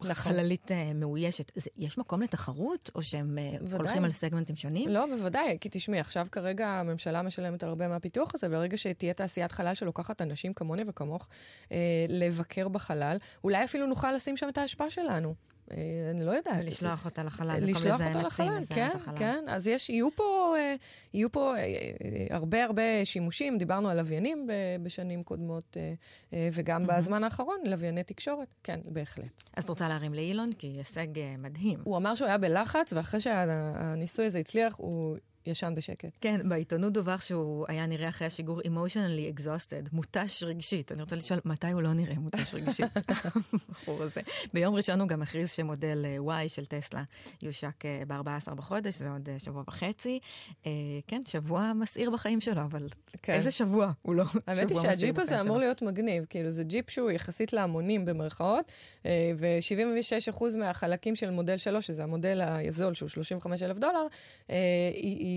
נכון. 0.04 0.14
חללית 0.32 0.72
אה, 0.72 0.92
מאוישת. 0.94 1.52
זה- 1.54 1.70
יש 1.76 1.98
מקום 1.98 2.22
לתחרות, 2.22 2.90
או 2.94 3.02
שהם 3.02 3.38
אה, 3.38 3.56
ודאי. 3.60 3.76
הולכים 3.78 4.04
על 4.04 4.12
סגמנטים 4.12 4.56
שונים? 4.56 4.88
לא, 4.88 5.06
בוודאי, 5.06 5.58
כי 5.60 5.68
תשמעי, 5.72 6.00
עכשיו 6.00 6.26
כרגע 6.32 6.68
הממשלה 6.68 7.22
משלמת 7.22 7.62
על 7.62 7.68
הרבה 7.68 7.88
מהפיתוח 7.88 8.30
הזה, 8.34 8.48
ברגע 8.48 8.76
שתהיה 8.76 9.14
תעשיית 9.14 9.52
חלל 9.52 9.74
שלוקחת 9.74 10.22
אנשים 10.22 10.54
כמוני 10.54 10.82
וכמוך 10.86 11.28
אה, 11.72 11.76
לבקר 12.08 12.68
בחלל, 12.68 13.16
אולי 13.44 13.64
אפילו 13.64 13.86
נוכל 13.86 14.12
לשים 14.12 14.36
שם 14.36 14.48
את 14.48 14.58
ההשפעה 14.58 14.90
שלנו. 14.90 15.34
אה, 15.76 16.10
אני 16.10 16.24
לא 16.24 16.32
יודעת. 16.32 16.64
ולשלוח 16.64 17.04
אותה 17.04 17.22
לחלל, 17.22 17.58
לזהם 17.62 17.92
אותה 17.92 18.04
עצים, 18.06 18.46
לחלל, 18.46 18.58
לזהם 18.58 18.76
כן, 18.76 18.90
את 18.90 18.94
החלל. 18.94 19.16
כן. 19.16 19.44
אז 19.48 19.66
יש, 19.66 19.90
יהיו 19.90 20.08
פה, 20.16 20.54
אה, 20.58 20.74
יהיו 21.14 21.32
פה 21.32 21.54
אה, 21.56 22.26
הרבה 22.30 22.64
הרבה 22.64 22.82
שימושים. 23.04 23.58
דיברנו 23.58 23.88
על 23.88 23.96
לוויינים 23.96 24.48
בשנים 24.82 25.22
קודמות, 25.22 25.76
וגם 26.52 26.86
בזמן 26.86 27.24
האחרון, 27.24 27.56
לווייני 27.66 28.02
תקשורת. 28.02 28.54
כן, 28.62 28.80
בהחלט. 28.84 29.42
אז 29.56 29.64
את 29.64 29.70
רוצה 29.70 29.88
להרים 29.88 30.14
לאילון? 30.14 30.52
כי 30.52 30.66
הישג 30.66 31.06
מדהים. 31.38 31.80
הוא 31.84 31.96
אמר 31.96 32.14
שהוא 32.14 32.28
היה 32.28 32.38
בלחץ, 32.38 32.92
ואחרי 32.92 33.20
שהניסוי 33.20 34.26
הזה 34.26 34.38
הצליח, 34.38 34.74
הוא 34.78 35.16
ישן 35.46 35.74
בשקט. 35.76 36.08
כן, 36.20 36.48
בעיתונות 36.48 36.92
דווח 36.92 37.20
שהוא 37.20 37.64
היה 37.68 37.86
נראה 37.86 38.08
אחרי 38.08 38.26
השיגור 38.26 38.60
emotionally 38.60 39.38
exhausted, 39.38 39.88
מותש 39.92 40.42
רגשית. 40.42 40.92
אני 40.92 41.02
רוצה 41.02 41.16
לשאול, 41.16 41.40
מתי 41.44 41.70
הוא 41.70 41.82
לא 41.82 41.92
נראה 41.92 42.14
מותש 42.14 42.54
רגשית, 42.54 42.86
הבחור 43.68 44.02
הזה? 44.02 44.20
ביום 44.54 44.74
ראשון 44.74 45.00
הוא 45.00 45.08
גם 45.08 45.22
הכריז 45.22 45.50
שמודל 45.50 46.04
אה, 46.04 46.44
Y 46.46 46.48
של 46.48 46.66
טסלה 46.66 47.02
יושק 47.42 47.84
אה, 47.84 48.02
ב-14 48.06 48.54
בחודש, 48.54 48.94
זה 48.94 49.10
עוד 49.10 49.28
אה, 49.28 49.38
שבוע 49.38 49.62
וחצי. 49.68 50.18
כן, 51.06 51.20
שבוע 51.26 51.72
מסעיר 51.72 52.10
בחיים 52.10 52.40
שלו, 52.40 52.62
אבל 52.62 52.88
כן. 53.22 53.32
איזה 53.32 53.50
שבוע 53.50 53.92
הוא 54.02 54.14
לא 54.14 54.24
האמת 54.46 54.70
היא 54.70 54.78
שהג'יפ 54.78 55.18
הזה 55.18 55.40
אמור. 55.40 55.58
להיות 55.58 55.82
מגניב, 55.82 56.24
כאילו 56.30 56.50
זה 56.50 56.64
ג'יפ 56.64 56.90
שהוא 56.90 57.10
יחסית 57.10 57.52
להמונים 57.52 58.04
במרכאות, 58.04 58.72
ו-76% 59.04 60.44
מהחלקים 60.58 61.16
של 61.16 61.30
מודל 61.30 61.56
3, 61.56 61.86
שזה 61.86 62.02
המודל 62.02 62.40
הזול 62.42 62.94
שהוא 62.94 63.08
35 63.08 63.62
אלף 63.62 63.78
דולר, 63.78 64.06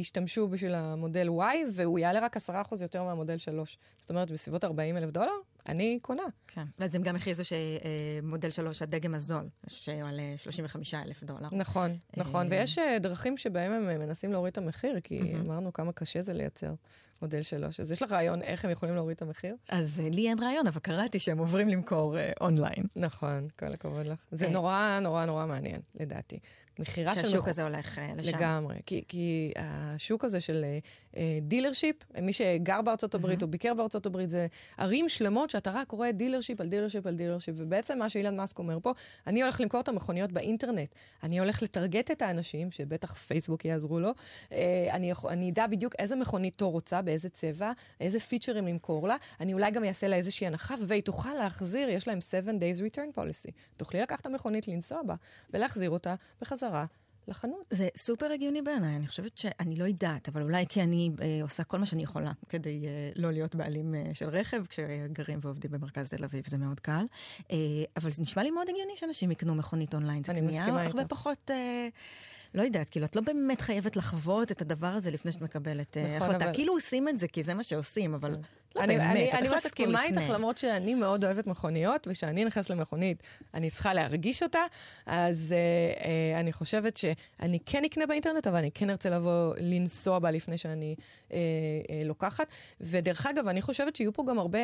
ישתמשו 0.02 0.48
בשביל 0.48 0.76
המודל 0.76 1.28
Y, 1.28 1.56
והוא 1.74 2.00
יעלה 2.00 2.20
רק 2.20 2.38
10% 2.38 2.42
יותר 2.82 3.04
מהמודל 3.04 3.38
3. 3.38 3.78
זאת 4.00 4.10
אומרת, 4.10 4.32
בסביבות 4.32 4.64
40 4.64 4.98
אלף 4.98 5.10
דולר, 5.10 5.32
אני 5.70 6.00
קונה. 6.02 6.24
כן, 6.48 6.64
ואז 6.80 6.96
הם 6.96 7.02
גם 7.02 7.16
הכריזו 7.16 7.44
שמודל 7.46 8.52
3, 8.52 8.82
הדגם 8.82 9.16
הזול, 9.16 9.50
שעולה 9.68 10.38
35 10.38 10.94
אלף 10.94 11.24
דולר. 11.24 11.48
נכון, 11.52 11.98
נכון, 12.18 12.46
אה, 12.46 12.52
ויש 12.52 12.80
אה, 12.80 13.00
דרכים 13.00 13.38
שבהם 13.38 13.72
הם 13.72 13.90
אה, 13.90 13.98
מנסים 13.98 14.32
להוריד 14.32 14.52
את 14.52 14.58
המחיר, 14.58 15.00
כי 15.00 15.34
אמרנו 15.40 15.74
כמה 15.74 15.92
קשה 15.92 16.22
זה 16.22 16.34
לייצר 16.34 16.74
מודל 17.22 17.42
3. 17.42 17.80
אז 17.80 17.92
יש 17.92 18.02
לך 18.02 18.12
רעיון 18.12 18.42
איך 18.42 18.66
הם 18.66 18.72
יכולים 18.72 18.96
להוריד 18.96 19.16
את 19.16 19.22
המחיר? 19.22 19.56
אז 19.70 20.00
אה, 20.00 20.10
לי 20.10 20.30
אין 20.30 20.40
רעיון, 20.40 20.68
אבל 20.68 20.80
קראתי 20.80 21.20
שהם 21.20 21.38
עוברים 21.38 21.70
למכור 21.70 22.18
אה, 22.18 22.32
אונליין. 22.42 22.84
נכון, 22.96 23.48
כל 23.60 23.74
הכבוד 23.74 24.06
לך. 24.08 24.20
זה 24.32 24.46
אה. 24.46 24.52
נורא 24.52 25.00
נורא 25.02 25.26
נורא 25.26 25.46
מעניין, 25.46 25.82
לדעתי. 25.96 26.40
מכירה 26.80 27.16
של... 27.16 27.22
שהשוק 27.22 27.48
הזה 27.48 27.64
הולך 27.64 28.00
אה, 28.00 28.14
לשם. 28.18 28.38
לגמרי. 28.38 28.76
כי, 28.86 29.04
כי 29.08 29.52
השוק 29.56 30.26
הזה 30.26 30.42
של 30.42 30.66
dealership, 31.42 31.96
מי 32.22 32.34
שגר 32.34 32.82
בארצות 32.82 33.16
הברית 33.16 33.42
או 33.42 33.48
ביקר 33.48 33.74
בארצות 33.74 34.06
הברית, 34.06 34.30
זה 34.30 34.48
ערים 34.78 35.10
שלמות 35.10 35.50
שאתה 35.50 35.72
רק 35.72 35.92
רואה 35.92 36.12
dealership 36.12 36.62
על 36.62 36.68
dealership 36.68 37.06
על 37.06 37.16
dealership, 37.16 37.56
ובעצם 37.58 38.00
מה 38.00 38.10
שאילון 38.10 38.38
מאסק 38.38 38.60
אומר 38.60 38.78
פה, 38.82 38.94
אני 39.28 39.42
הולך 39.42 39.62
למכור 39.62 39.82
את 39.82 39.88
המכוניות 39.88 40.32
באינטרנט. 40.32 40.90
אני 41.24 41.40
הולך 41.40 41.64
לטרגט 41.64 42.12
את 42.12 42.22
האנשים, 42.22 42.72
שבטח 42.72 43.16
פייסבוק 43.16 43.66
יעזרו 43.66 44.00
לו, 44.00 44.12
אה, 44.52 44.88
אני, 44.92 45.12
אני 45.30 45.52
אדע 45.52 45.68
בדיוק 45.68 45.96
איזה 46.00 46.16
מכונית 46.16 46.56
תור 46.58 46.72
רוצה, 46.72 47.02
באיזה 47.02 47.30
צבע, 47.30 47.72
איזה 48.02 48.20
פיצ'רים 48.20 48.68
למכור 48.68 49.08
לה, 49.08 49.16
אני 49.40 49.54
אולי 49.54 49.72
גם 49.72 49.84
אעשה 49.84 50.08
לה 50.08 50.16
איזושהי 50.16 50.48
הנחה, 50.48 50.76
והיא 50.88 51.04
תוכל 51.04 51.34
להחזיר, 51.34 51.90
יש 51.90 52.08
להם 52.08 52.22
7 52.22 52.52
days 52.52 52.82
return 52.92 53.20
policy. 53.20 53.52
תוכלי 53.78 54.02
לקחת 54.02 54.22
את 54.22 54.26
המכונית, 54.26 54.68
לנסוע 54.68 55.04
בה, 55.04 55.16
ולהחזיר 55.54 55.90
אותה 55.90 56.16
בחזרה 56.42 56.65
לחנות. 57.28 57.66
זה 57.70 57.88
סופר 57.98 58.32
הגיוני 58.32 58.62
בעיניי, 58.62 58.96
אני 58.96 59.08
חושבת 59.08 59.38
שאני 59.38 59.76
לא 59.76 59.86
יודעת, 59.86 60.30
אבל 60.30 60.42
אולי 60.42 60.66
כי 60.70 60.82
אני 60.82 61.12
אה, 61.22 61.40
עושה 61.42 61.64
כל 61.64 61.78
מה 61.78 61.86
שאני 61.86 62.04
יכולה 62.04 62.32
כדי 62.50 62.88
אה, 62.88 63.10
לא 63.16 63.32
להיות 63.32 63.56
בעלים 63.56 63.96
אה, 63.96 64.04
של 64.14 64.30
רכב, 64.30 64.64
כשגרים 64.70 65.40
ועובדים 65.42 65.72
במרכז 65.72 66.10
תל 66.10 66.24
אביב 66.24 66.48
זה 66.48 66.58
מאוד 66.58 66.80
קל. 66.80 67.06
אה, 67.52 67.58
אבל 67.98 68.12
זה 68.12 68.22
נשמע 68.22 68.44
לי 68.44 68.52
מאוד 68.52 68.70
הגיוני 68.70 68.94
שאנשים 68.96 69.32
יקנו 69.32 69.56
מכונית 69.56 69.94
אונליין. 69.94 70.24
זה 70.24 70.32
אני 70.32 70.42
קנייה 70.42 70.62
מסכימה 70.62 70.84
הרבה 70.84 71.00
איתך. 71.02 71.10
פחות... 71.14 71.52
אה, 71.52 71.88
לא 72.54 72.62
יודעת, 72.62 72.90
כאילו, 72.90 73.06
את 73.06 73.16
לא 73.16 73.22
באמת 73.22 73.62
חייבת 73.62 73.96
לחוות 73.96 74.52
את 74.52 74.62
הדבר 74.62 74.88
הזה 74.88 75.12
לפני 75.12 75.32
שאת 75.32 75.42
מקבלת 75.42 75.98
אה, 75.98 76.16
נכון, 76.16 76.30
החלטה. 76.30 76.46
אבל- 76.46 76.54
כאילו 76.54 76.74
עושים 76.74 77.10
את 77.10 77.20
זה, 77.20 77.28
כי 77.28 77.44
זה 77.44 77.54
מה 77.54 77.64
שעושים, 77.64 78.14
אבל 78.14 78.36
לא 78.76 78.84
אני, 78.84 78.98
באמת, 78.98 79.12
אני, 79.12 79.32
אני 79.32 79.50
מסכימה 79.56 80.04
איתך. 80.04 80.22
למרות 80.30 80.58
שאני 80.58 80.96
מאוד 80.96 81.26
אוהבת 81.26 81.48
מכוניות, 81.48 82.08
וכשאני 82.08 82.46
נכנסת 82.46 82.70
למכונית, 82.70 83.24
אני 83.54 83.70
צריכה 83.70 83.94
להרגיש 83.94 84.44
אותה, 84.44 84.60
אז 85.06 85.56
uh, 85.56 86.00
uh, 86.00 86.40
אני 86.40 86.54
חושבת 86.54 86.98
שאני 86.98 87.60
כן 87.66 87.86
אקנה 87.86 88.06
באינטרנט, 88.06 88.48
אבל 88.48 88.58
אני 88.58 88.72
כן 88.72 88.90
ארצה 88.90 89.10
לבוא 89.10 89.54
לנסוע 89.58 90.20
בה 90.20 90.32
לפני 90.32 90.58
שאני 90.58 90.96
uh, 91.00 91.32
uh, 91.32 91.36
לוקחת. 92.06 92.48
ודרך 92.82 93.26
אגב, 93.26 93.48
אני 93.48 93.62
חושבת 93.62 93.96
שיהיו 93.96 94.14
פה 94.14 94.24
גם 94.28 94.40
הרבה 94.40 94.60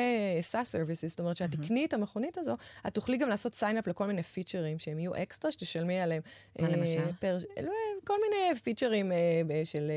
SaaS 0.51 0.75
services, 0.75 1.07
זאת 1.07 1.19
אומרת, 1.19 1.37
שאת 1.37 1.51
תקני 1.51 1.85
את 1.85 1.93
המכונית 1.93 2.37
הזו, 2.37 2.55
את 2.87 2.93
תוכלי 2.93 3.17
גם 3.17 3.29
לעשות 3.29 3.53
sign-up 3.53 3.89
לכל 3.89 4.07
מיני 4.07 4.23
פיצ'רים 4.23 4.79
שהם 4.79 4.99
יהיו 4.99 5.15
אקסטרה, 5.15 5.51
שתשלמי 5.51 5.99
עליהם. 5.99 6.21
מה 6.59 6.67
אה, 6.67 6.75
למשל? 6.75 7.11
פר, 7.19 7.37
לא, 7.63 7.71
כל 8.03 8.13
מיני 8.21 8.55
פיצ'רים 8.59 9.11
אה, 9.11 9.17
ב- 9.47 9.63
של 9.63 9.91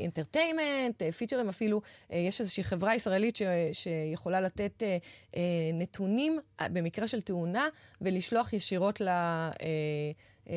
entertainment, 0.00 1.02
פיצ'רים 1.02 1.48
אפילו, 1.48 1.80
אה, 2.12 2.18
יש 2.18 2.40
איזושהי 2.40 2.64
חברה 2.64 2.94
ישראלית 2.94 3.36
ש, 3.36 3.42
שיכולה 3.72 4.40
לתת 4.40 4.82
אה, 4.82 4.96
אה, 5.36 5.40
נתונים 5.74 6.38
אה, 6.60 6.68
במקרה 6.68 7.08
של 7.08 7.20
תאונה 7.22 7.68
ולשלוח 8.00 8.52
ישירות 8.52 9.00
ל... 9.00 9.08
אה, 10.48 10.54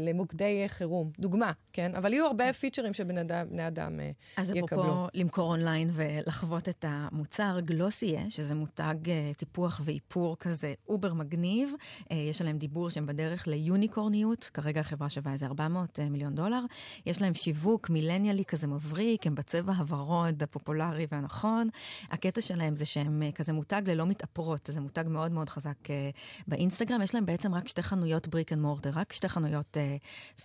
למוקדי 0.00 0.64
חירום. 0.68 1.10
דוגמה, 1.18 1.52
כן? 1.72 1.94
אבל 1.94 2.12
יהיו 2.12 2.26
הרבה 2.26 2.52
פיצ'רים 2.52 2.94
שבני 2.94 3.20
אדם, 3.20 3.58
אדם 3.58 4.00
אה, 4.00 4.10
אז 4.36 4.50
יקבלו. 4.50 4.82
אפרופו 4.82 5.06
למכור 5.14 5.50
אונליין 5.50 5.90
ולחוות 5.92 6.68
את 6.68 6.84
המוצר, 6.88 7.60
Glossier, 7.60 8.30
שזה 8.30 8.54
מותג 8.54 8.94
אה, 9.08 9.30
טיפוח 9.36 9.80
ואיפור 9.84 10.36
כזה 10.36 10.74
אובר 10.88 11.14
מגניב, 11.14 11.72
אה, 12.12 12.16
יש 12.16 12.40
עליהם 12.40 12.58
דיבור 12.58 12.90
שהם 12.90 13.06
בדרך 13.06 13.46
ליוניקורניות, 13.46 14.50
כרגע 14.54 14.80
החברה 14.80 15.10
שווה 15.10 15.32
איזה 15.32 15.46
400 15.46 16.00
אה, 16.00 16.08
מיליון 16.08 16.34
דולר. 16.34 16.60
יש 17.06 17.22
להם 17.22 17.34
שיווק 17.34 17.90
מילניאלי 17.90 18.44
כזה 18.44 18.66
מבריק, 18.66 19.26
הם 19.26 19.34
בצבע 19.34 19.72
הוורוד, 19.72 20.42
הפופולרי 20.42 21.06
והנכון. 21.12 21.68
הקטע 22.10 22.40
שלהם 22.40 22.76
זה 22.76 22.84
שהם 22.84 23.22
אה, 23.22 23.32
כזה 23.32 23.52
מותג 23.52 23.82
ללא 23.86 24.06
מתאפרות, 24.06 24.70
זה 24.72 24.80
מותג 24.80 25.04
מאוד 25.08 25.32
מאוד 25.32 25.48
חזק 25.48 25.90
אה, 25.90 26.10
באינסטגרם. 26.46 27.02
יש 27.02 27.14
להם 27.14 27.26
בעצם 27.26 27.54
רק 27.54 27.68
שתי 27.68 27.82
חנויות 27.82 28.28
brick 28.28 28.52
and 28.52 28.60
mortar, 28.60 28.90
רק 28.94 29.07
שתי 29.12 29.28
חנויות 29.28 29.76
אה, 29.76 29.96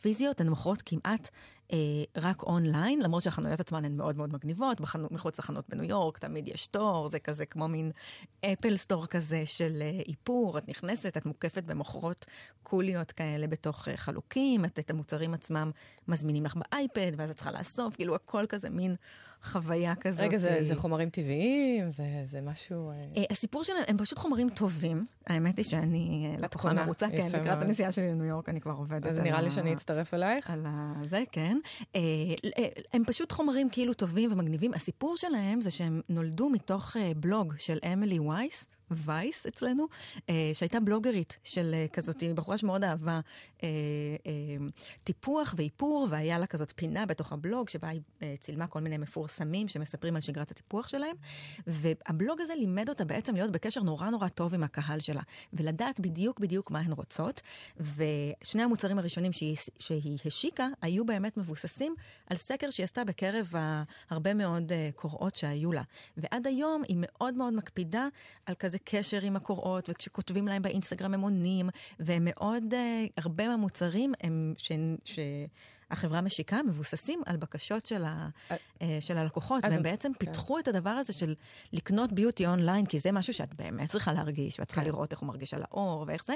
פיזיות, 0.02 0.42
הן 0.42 0.48
מוכרות 0.48 0.82
כמעט 0.86 1.30
רק 2.18 2.44
אונליין, 2.44 3.02
למרות 3.02 3.24
שהחנויות 3.24 3.60
עצמן 3.60 3.86
הן 3.86 3.98
מאוד 3.98 4.18
מאוד 4.18 4.34
מגניבות, 4.34 4.82
בחנו, 4.82 5.08
מחוץ 5.12 5.40
לחנות 5.40 5.70
בניו 5.70 5.84
יורק 5.84 6.18
תמיד 6.18 6.48
יש 6.48 6.68
תור, 6.68 7.10
זה 7.10 7.20
כזה 7.20 7.46
כמו 7.46 7.68
מין 7.68 7.92
אפל 8.46 8.78
סטור 8.78 9.06
כזה 9.06 9.42
של 9.46 9.82
אה, 9.82 10.00
איפור, 10.08 10.58
את 10.58 10.70
נכנסת, 10.70 11.18
את 11.18 11.26
מוקפת 11.26 11.64
במוכרות 11.64 12.26
קוליות 12.64 13.12
כאלה 13.12 13.48
בתוך 13.48 13.88
אה, 13.88 13.98
חלוקים, 13.98 14.66
את, 14.66 14.80
את 14.80 14.90
המוצרים 14.90 15.34
עצמם 15.34 15.72
מזמינים 16.08 16.46
לך 16.46 16.56
באייפד, 16.56 17.12
ואז 17.18 17.30
את 17.30 17.36
צריכה 17.36 17.52
לאסוף, 17.52 17.96
כאילו 17.96 18.16
הכל 18.16 18.46
כזה 18.50 18.70
מין 18.70 18.96
חוויה 19.44 19.96
כזאת. 19.96 20.22
רגע, 20.22 20.38
זה, 20.38 20.56
אה, 20.56 20.64
זה 20.64 20.76
חומרים 20.76 21.10
טבעיים? 21.10 21.90
זה, 21.90 22.04
זה 22.26 22.42
משהו... 22.42 22.90
אה, 22.90 22.96
אה, 23.18 23.24
הסיפור 23.30 23.64
שלהם, 23.64 23.84
הם 23.88 23.98
פשוט 23.98 24.18
חומרים 24.18 24.50
טובים. 24.50 25.06
האמת 25.28 25.58
היא 25.58 25.66
שאני 25.66 26.36
אה, 26.42 26.48
קונה, 26.48 26.84
מרוצה, 26.86 27.08
כן, 27.10 27.30
לקראת. 27.34 27.62
הנסיעה 27.62 27.92
שלי 27.92 28.12
לניו 28.12 28.26
יורק, 28.26 28.50
אני 28.50 28.62
כבר 28.62 28.72
עובדת. 28.72 29.06
אז 29.06 29.20
נראה 29.20 29.42
לי 29.42 29.52
שאני 29.52 29.74
אצטרף 29.74 30.14
אלייך. 30.14 30.50
על 30.50 30.66
זה, 31.04 31.24
כן. 31.32 31.53
אה, 31.96 32.02
אה, 32.58 32.68
הם 32.94 33.04
פשוט 33.06 33.32
חומרים 33.32 33.70
כאילו 33.70 33.94
טובים 33.94 34.32
ומגניבים. 34.32 34.74
הסיפור 34.74 35.18
שלהם 35.18 35.62
זה 35.62 35.72
שהם 35.72 36.02
נולדו 36.10 36.50
מתוך 36.50 36.98
אה, 36.98 37.12
בלוג 37.16 37.54
של 37.58 37.78
אמילי 37.94 38.20
וייס. 38.20 38.68
וייס 38.96 39.46
אצלנו, 39.46 39.88
אה, 40.30 40.52
שהייתה 40.54 40.80
בלוגרית 40.80 41.38
של 41.44 41.72
אה, 41.74 41.86
כזאת, 41.94 42.22
היא 42.22 42.34
בחורה 42.34 42.58
שמאוד 42.58 42.84
אהבה 42.84 43.20
אה, 43.64 43.70
טיפוח 45.04 45.54
ואיפור, 45.58 46.08
והיה 46.10 46.40
לה 46.40 46.48
כזאת 46.48 46.74
פינה 46.76 47.06
בתוך 47.06 47.34
הבלוג, 47.34 47.70
שבה 47.70 47.90
היא 47.90 48.02
צילמה 48.40 48.68
כל 48.68 48.80
מיני 48.80 48.98
מפורסמים 48.98 49.68
שמספרים 49.68 50.16
על 50.16 50.22
שגרת 50.22 50.52
הטיפוח 50.52 50.88
שלהם, 50.88 51.16
והבלוג 51.68 52.42
הזה 52.42 52.56
לימד 52.56 52.90
אותה 52.90 53.06
בעצם 53.06 53.36
להיות 53.36 53.52
בקשר 53.52 53.82
נורא 53.82 54.10
נורא 54.10 54.28
טוב 54.28 54.54
עם 54.54 54.64
הקהל 54.64 55.00
שלה, 55.00 55.22
ולדעת 55.54 56.00
בדיוק 56.00 56.40
בדיוק 56.40 56.72
מה 56.72 56.80
הן 56.80 56.92
רוצות, 56.92 57.42
ושני 57.78 58.64
המוצרים 58.64 59.00
הראשונים 59.00 59.34
שהיא, 59.34 59.58
שהיא 59.80 60.20
השיקה 60.26 60.68
היו 60.82 61.06
באמת 61.06 61.38
מבוססים 61.38 61.96
על 62.30 62.38
סקר 62.38 62.70
שהיא 62.70 62.84
עשתה 62.84 63.04
בקרב 63.04 63.54
הרבה 64.10 64.34
מאוד 64.34 64.72
קוראות 64.96 65.36
שהיו 65.36 65.72
לה. 65.72 65.84
ועד 66.18 66.48
היום 66.48 66.84
היא 66.88 66.98
מאוד 67.00 67.34
מאוד 67.34 67.54
מקפידה 67.54 68.08
על 68.46 68.56
כזה 68.56 68.80
קשר 68.84 69.22
עם 69.22 69.36
הקוראות, 69.36 69.90
וכשכותבים 69.90 70.48
להם 70.48 70.62
באינסטגרם 70.62 71.14
הם 71.14 71.22
עונים, 71.22 71.70
והם 72.00 72.26
מאוד, 72.26 72.64
uh, 72.74 73.12
הרבה 73.18 73.48
מהמוצרים 73.48 74.14
הם, 74.24 74.54
ש, 74.58 74.72
שהחברה 75.06 76.22
משיקה 76.22 76.64
מבוססים 76.64 77.22
על 77.26 77.38
בקשות 77.38 77.86
של, 77.86 78.04
ה, 78.04 78.30
uh, 78.50 78.54
של 79.00 79.18
הלקוחות, 79.18 79.64
והם 79.64 79.84
בעצם 79.84 80.14
כן. 80.14 80.26
פיתחו 80.26 80.60
את 80.60 80.68
הדבר 80.68 80.90
הזה 80.90 81.14
של 81.14 81.34
לקנות 81.74 82.12
ביוטי 82.12 82.48
אונליין, 82.48 82.86
כי 82.86 83.00
זה 83.00 83.12
משהו 83.12 83.34
שאת 83.34 83.54
באמת 83.54 83.90
צריכה 83.90 84.14
להרגיש, 84.14 84.60
ואת 84.60 84.68
צריכה 84.68 84.82
כן. 84.82 84.88
לראות 84.88 85.12
איך 85.12 85.20
הוא 85.20 85.28
מרגיש 85.28 85.54
על 85.54 85.62
האור 85.64 86.06
ואיך 86.08 86.26
זה. 86.26 86.34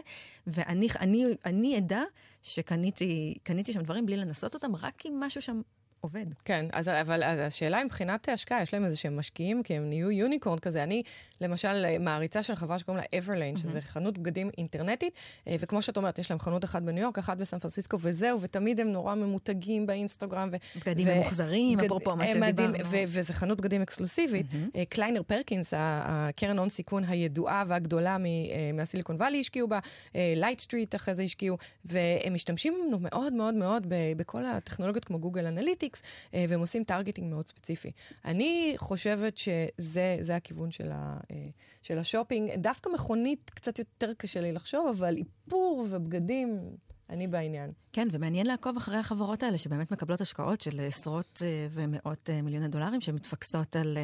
ואני 0.47 0.87
אני, 0.99 1.25
אני 1.45 1.77
עדה 1.77 2.03
שקניתי 2.43 3.37
קניתי 3.43 3.73
שם 3.73 3.81
דברים 3.81 4.05
בלי 4.05 4.17
לנסות 4.17 4.53
אותם, 4.53 4.75
רק 4.75 4.93
כי 4.97 5.09
משהו 5.13 5.41
שם 5.41 5.61
עובד. 6.01 6.25
כן, 6.45 6.65
אז, 6.73 6.87
אבל 6.87 7.23
אז 7.23 7.39
השאלה 7.39 7.83
מבחינת 7.83 8.29
השקעה, 8.29 8.61
יש 8.61 8.73
להם 8.73 8.85
איזה 8.85 8.95
שהם 8.95 9.17
משקיעים, 9.17 9.63
כי 9.63 9.73
הם 9.73 9.89
נהיו 9.89 10.11
unicorn 10.11 10.59
כזה. 10.59 10.83
אני, 10.83 11.03
למשל, 11.41 11.97
מעריצה 11.99 12.43
של 12.43 12.55
חברה 12.55 12.79
שקוראים 12.79 13.03
לה 13.03 13.19
Everlane, 13.19 13.59
שזה 13.59 13.81
חנות 13.81 14.17
בגדים 14.17 14.49
אינטרנטית, 14.57 15.13
אה, 15.47 15.55
וכמו 15.59 15.81
שאת 15.81 15.97
אומרת, 15.97 16.19
יש 16.19 16.31
להם 16.31 16.39
חנות 16.39 16.63
אחת 16.63 16.81
בניו 16.81 17.03
יורק, 17.03 17.17
אחת 17.17 17.37
בסן 17.37 17.59
פרנסיסקו, 17.59 17.97
וזהו, 18.01 18.41
ותמיד 18.41 18.79
הם 18.79 18.87
נורא 18.87 19.15
ממותגים 19.15 19.87
באינסטגרם. 19.87 20.49
ו- 20.51 20.79
בגדים 20.79 21.07
ו- 21.07 21.15
ממוחזרים, 21.15 21.79
אפרופו 21.79 22.15
מה 22.15 22.27
שדיברנו. 22.27 22.73
ו- 22.85 22.97
וזה 23.07 23.33
חנות 23.33 23.57
בגדים 23.57 23.81
אקסקלוסיבית. 23.81 24.45
אה, 24.75 24.83
קליינר 24.89 25.23
פרקינס, 25.23 25.73
הקרן 25.77 26.59
הון 26.59 26.69
סיכון 26.69 27.03
הידועה 27.03 27.63
והגדולה 27.67 28.17
מ- 28.17 28.25
אה, 28.25 28.71
מהסיליקון 28.73 29.15
וואלי 29.15 29.39
השקיעו 29.39 29.67
בה, 29.67 29.79
Light 30.15 30.59
Street 30.59 30.95
אחרי 30.95 31.13
זה 31.15 31.23
השקיעו, 31.23 31.57
והם 31.85 32.33
משתמשים 32.33 32.73
מאוד 33.01 33.33
מאוד 33.33 33.53
מאוד 33.53 33.85
בכל 34.17 34.45
הטכנולוגיות 34.45 35.05
כמו 35.05 35.19
Google 35.19 35.45
Analytics, 35.87 36.03
אה, 36.33 36.45
והם 36.49 36.59
עושים 36.59 36.83
targeting 36.83 37.29
מאוד 37.29 37.47
ספציפי. 37.47 37.91
אני 38.25 38.73
חושבת 38.77 39.37
שזה 39.37 40.17
זה 40.19 40.35
הכיוון 40.35 40.71
של, 40.71 40.91
ה, 40.91 41.17
אה, 41.31 41.47
של 41.81 41.97
השופינג. 41.97 42.55
דווקא 42.55 42.89
מכונית 42.89 43.49
קצת 43.49 43.79
יותר 43.79 44.13
קשה 44.13 44.41
לי 44.41 44.51
לחשוב, 44.51 44.87
אבל 44.87 45.15
איפור 45.17 45.87
ובגדים, 45.91 46.77
אני 47.09 47.27
בעניין. 47.27 47.71
כן, 47.93 48.07
ומעניין 48.11 48.47
לעקוב 48.47 48.77
אחרי 48.77 48.97
החברות 48.97 49.43
האלה, 49.43 49.57
שבאמת 49.57 49.91
מקבלות 49.91 50.21
השקעות 50.21 50.61
של 50.61 50.79
עשרות 50.87 51.41
אה, 51.45 51.67
ומאות 51.71 52.29
מיליוני 52.43 52.67
דולרים, 52.67 53.01
שמתפקסות 53.01 53.75
על 53.75 53.97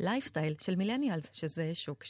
לייפסטייל 0.00 0.54
של 0.60 0.76
millennials, 0.76 1.30
שזה 1.32 1.74
שוק 1.74 2.04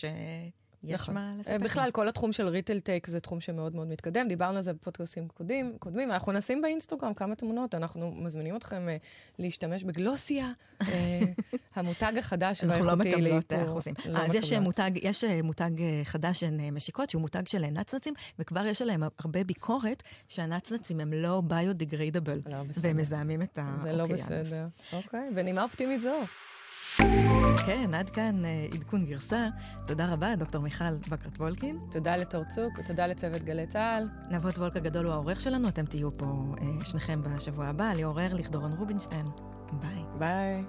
שיש 0.86 0.94
נכון. 0.94 1.14
מה 1.14 1.32
אה, 1.32 1.40
לספק. 1.40 1.60
בכלל, 1.60 1.90
כל 1.90 2.08
התחום 2.08 2.32
של 2.32 2.48
ריטל 2.48 2.80
טייק 2.80 3.06
זה 3.06 3.20
תחום 3.20 3.40
שמאוד 3.40 3.74
מאוד 3.74 3.88
מתקדם. 3.88 4.28
דיברנו 4.28 4.56
על 4.56 4.62
זה 4.62 4.72
בפודקאסטים 4.72 5.28
קודמים. 5.28 5.76
קודמים. 5.78 6.10
אנחנו 6.10 6.32
נשים 6.32 6.62
באינסטגרם 6.62 7.14
כמה 7.14 7.34
תמונות. 7.34 7.74
אנחנו 7.74 8.12
מזמינים 8.12 8.56
אתכם 8.56 8.88
אה, 8.88 8.96
להשתמש 9.38 9.84
בגלוסיה, 9.84 10.52
אה, 10.82 11.20
המותג 11.74 12.12
החדש 12.18 12.64
אנחנו 12.64 12.84
לא 12.84 12.92
והאיכותי 12.92 13.16
מקבלות 13.16 13.52
לאיפור. 13.52 13.68
אחוזים. 13.68 13.94
לא 14.06 14.18
אז 14.18 14.34
יש 14.34 14.44
מקבלות. 14.44 14.62
מותג, 14.62 14.90
יש 15.02 15.24
אה, 15.24 15.42
מותג 15.42 15.80
אה, 15.80 16.00
חדש 16.04 16.40
שהן 16.40 16.60
אה, 16.60 16.70
משיקות, 16.70 17.10
שהוא 17.10 17.20
מותג 17.20 17.46
של 17.46 17.66
נצנצים, 17.66 18.14
וכבר 18.38 18.66
יש 18.66 18.82
עליהם 18.82 19.02
הרבה 19.18 19.44
ביקורת 19.44 20.02
שהנצנצים 20.28 21.00
הם 21.00 21.12
לא 21.12 21.42
ביודיגריידבל, 21.46 22.40
לא. 22.46 22.56
והם 22.76 22.96
מזהמים 22.96 23.42
את 23.42 23.58
האוקיינוס. 23.58 23.82
זה 23.82 23.92
לא 23.92 24.06
בסדר. 24.06 24.66
אוקיי, 24.92 25.30
בנימה 25.34 25.62
אופטימית 25.62 26.00
זו. 26.00 26.14
כן, 27.66 27.94
עד 27.94 28.10
כאן 28.10 28.44
אה, 28.44 28.66
עדכון 28.74 29.06
גרסה. 29.06 29.48
תודה 29.86 30.12
רבה, 30.12 30.36
דוקטור 30.36 30.62
מיכל 30.62 30.98
בקרט 31.08 31.38
וולקין. 31.38 31.78
תודה 31.90 32.16
לתור 32.16 32.44
צוק 32.44 32.78
ותודה 32.78 33.06
לצוות 33.06 33.42
גלי 33.42 33.66
צה"ל. 33.66 34.08
נבות 34.30 34.58
וולק 34.58 34.76
הגדול 34.76 35.06
הוא 35.06 35.12
העורך 35.12 35.40
שלנו, 35.40 35.68
אתם 35.68 35.86
תהיו 35.86 36.18
פה 36.18 36.54
אה, 36.60 36.84
שניכם 36.84 37.22
בשבוע 37.22 37.66
הבא, 37.66 37.92
ליאור 37.96 38.20
ארליך, 38.20 38.50
דורון 38.50 38.72
רובינשטיין. 38.72 39.26
ביי. 39.72 40.04
ביי. 40.18 40.64